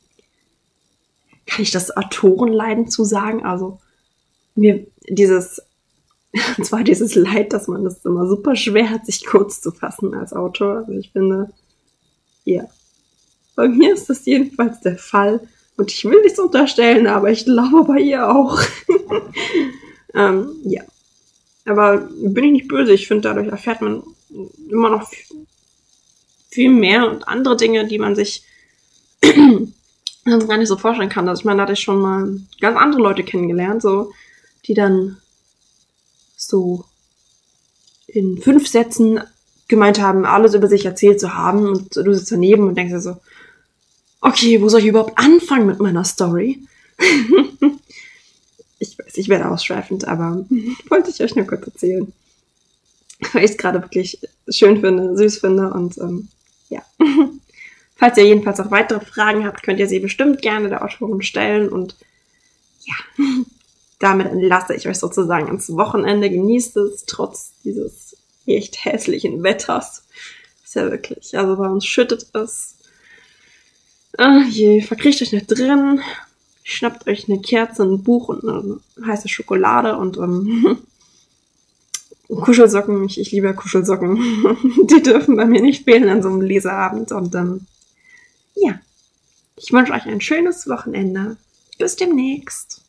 kann 1.45 1.63
ich 1.63 1.71
das 1.71 1.95
Autorenleiden 1.95 2.89
zu 2.89 3.03
sagen? 3.03 3.45
Also 3.45 3.79
mir 4.55 4.85
dieses, 5.07 5.61
und 6.57 6.63
zwar 6.65 6.83
dieses 6.83 7.15
Leid, 7.15 7.53
dass 7.53 7.67
man 7.67 7.83
das 7.83 8.05
immer 8.05 8.27
super 8.27 8.55
schwer 8.55 8.89
hat, 8.89 9.05
sich 9.05 9.25
kurz 9.25 9.61
zu 9.61 9.71
fassen 9.71 10.13
als 10.13 10.33
Autor. 10.33 10.77
Also 10.77 10.93
ich 10.93 11.11
finde, 11.11 11.51
ja, 12.45 12.65
bei 13.55 13.67
mir 13.67 13.93
ist 13.93 14.09
das 14.09 14.25
jedenfalls 14.25 14.79
der 14.81 14.97
Fall. 14.97 15.47
Und 15.77 15.91
ich 15.91 16.03
will 16.05 16.21
nichts 16.21 16.39
unterstellen, 16.39 17.07
aber 17.07 17.31
ich 17.31 17.45
glaube 17.45 17.85
bei 17.85 17.99
ihr 17.99 18.29
auch. 18.29 18.59
Ähm, 20.13 20.55
ja. 20.63 20.83
Aber 21.65 22.09
bin 22.21 22.43
ich 22.43 22.51
nicht 22.51 22.67
böse. 22.67 22.93
Ich 22.93 23.07
finde, 23.07 23.29
dadurch 23.29 23.47
erfährt 23.47 23.81
man 23.81 24.03
immer 24.69 24.89
noch 24.89 25.09
viel 26.49 26.69
mehr 26.69 27.09
und 27.09 27.27
andere 27.27 27.55
Dinge, 27.55 27.87
die 27.87 27.99
man 27.99 28.15
sich 28.15 28.43
gar 30.25 30.57
nicht 30.57 30.67
so 30.67 30.77
vorstellen 30.77 31.09
kann. 31.09 31.29
Also 31.29 31.41
ich 31.41 31.45
meine, 31.45 31.57
da 31.57 31.63
hatte 31.63 31.73
ich 31.73 31.79
schon 31.79 31.99
mal 31.99 32.39
ganz 32.59 32.77
andere 32.77 33.01
Leute 33.01 33.23
kennengelernt, 33.23 33.81
so, 33.81 34.11
die 34.65 34.73
dann 34.73 35.17
so 36.35 36.85
in 38.07 38.37
fünf 38.41 38.67
Sätzen 38.67 39.21
gemeint 39.67 40.01
haben, 40.01 40.25
alles 40.25 40.53
über 40.53 40.67
sich 40.67 40.85
erzählt 40.85 41.19
zu 41.19 41.35
haben 41.35 41.65
und 41.65 41.95
du 41.95 42.13
sitzt 42.13 42.31
daneben 42.31 42.67
und 42.67 42.75
denkst 42.75 42.91
dir 42.91 42.99
so, 42.99 43.17
okay, 44.21 44.61
wo 44.61 44.69
soll 44.69 44.81
ich 44.81 44.87
überhaupt 44.87 45.17
anfangen 45.17 45.67
mit 45.67 45.79
meiner 45.79 46.05
Story? 46.05 46.59
ich 48.79 48.97
weiß, 48.97 49.17
ich 49.17 49.29
werde 49.29 49.49
ausschweifend, 49.49 50.07
aber 50.07 50.45
wollte 50.89 51.09
ich 51.09 51.21
euch 51.21 51.35
nur 51.35 51.45
kurz 51.45 51.65
erzählen. 51.67 52.11
Weil 53.33 53.43
ich 53.43 53.51
es 53.51 53.57
gerade 53.57 53.81
wirklich 53.81 54.19
schön 54.49 54.81
finde, 54.81 55.15
süß 55.17 55.39
finde 55.39 55.71
und 55.73 55.97
ähm, 55.97 56.29
ja. 56.69 56.81
Falls 57.95 58.17
ihr 58.17 58.25
jedenfalls 58.25 58.59
auch 58.59 58.71
weitere 58.71 58.99
Fragen 58.99 59.45
habt, 59.45 59.61
könnt 59.61 59.79
ihr 59.79 59.87
sie 59.87 59.99
bestimmt 59.99 60.41
gerne 60.41 60.69
der 60.69 60.83
Autorin 60.83 61.21
stellen 61.21 61.69
und 61.69 61.95
ja, 62.83 62.95
damit 63.99 64.27
entlasse 64.27 64.73
ich 64.73 64.87
euch 64.87 64.97
sozusagen 64.97 65.47
ins 65.47 65.71
Wochenende. 65.75 66.31
Genießt 66.31 66.77
es 66.77 67.05
trotz 67.05 67.53
dieses 67.63 68.17
echt 68.47 68.83
hässlichen 68.85 69.43
Wetters. 69.43 70.03
Ist 70.63 70.75
ja 70.75 70.89
wirklich, 70.89 71.37
also 71.37 71.57
bei 71.57 71.67
uns 71.67 71.85
schüttet 71.85 72.27
es. 72.33 72.77
Ah, 74.17 74.43
je, 74.49 74.81
verkriecht 74.81 75.21
euch 75.21 75.31
nicht 75.31 75.47
drin, 75.47 76.01
schnappt 76.63 77.07
euch 77.07 77.29
eine 77.29 77.41
Kerze, 77.41 77.83
ein 77.83 78.03
Buch 78.03 78.29
und 78.29 78.43
eine 78.43 78.79
heiße 79.05 79.29
Schokolade 79.29 79.97
und 79.97 80.17
ähm, 80.17 80.77
Kuschelsocken. 82.27 83.05
Ich, 83.05 83.19
ich 83.19 83.31
liebe 83.31 83.53
Kuschelsocken. 83.53 84.17
Die 84.89 85.01
dürfen 85.01 85.35
bei 85.35 85.45
mir 85.45 85.61
nicht 85.61 85.83
fehlen 85.83 86.09
an 86.09 86.23
so 86.23 86.29
einem 86.29 86.41
Leseabend. 86.41 87.11
Und 87.11 87.35
ähm, 87.35 87.67
ja, 88.55 88.79
ich 89.57 89.71
wünsche 89.71 89.93
euch 89.93 90.05
ein 90.05 90.21
schönes 90.21 90.67
Wochenende. 90.67 91.37
Bis 91.77 91.95
demnächst. 91.95 92.81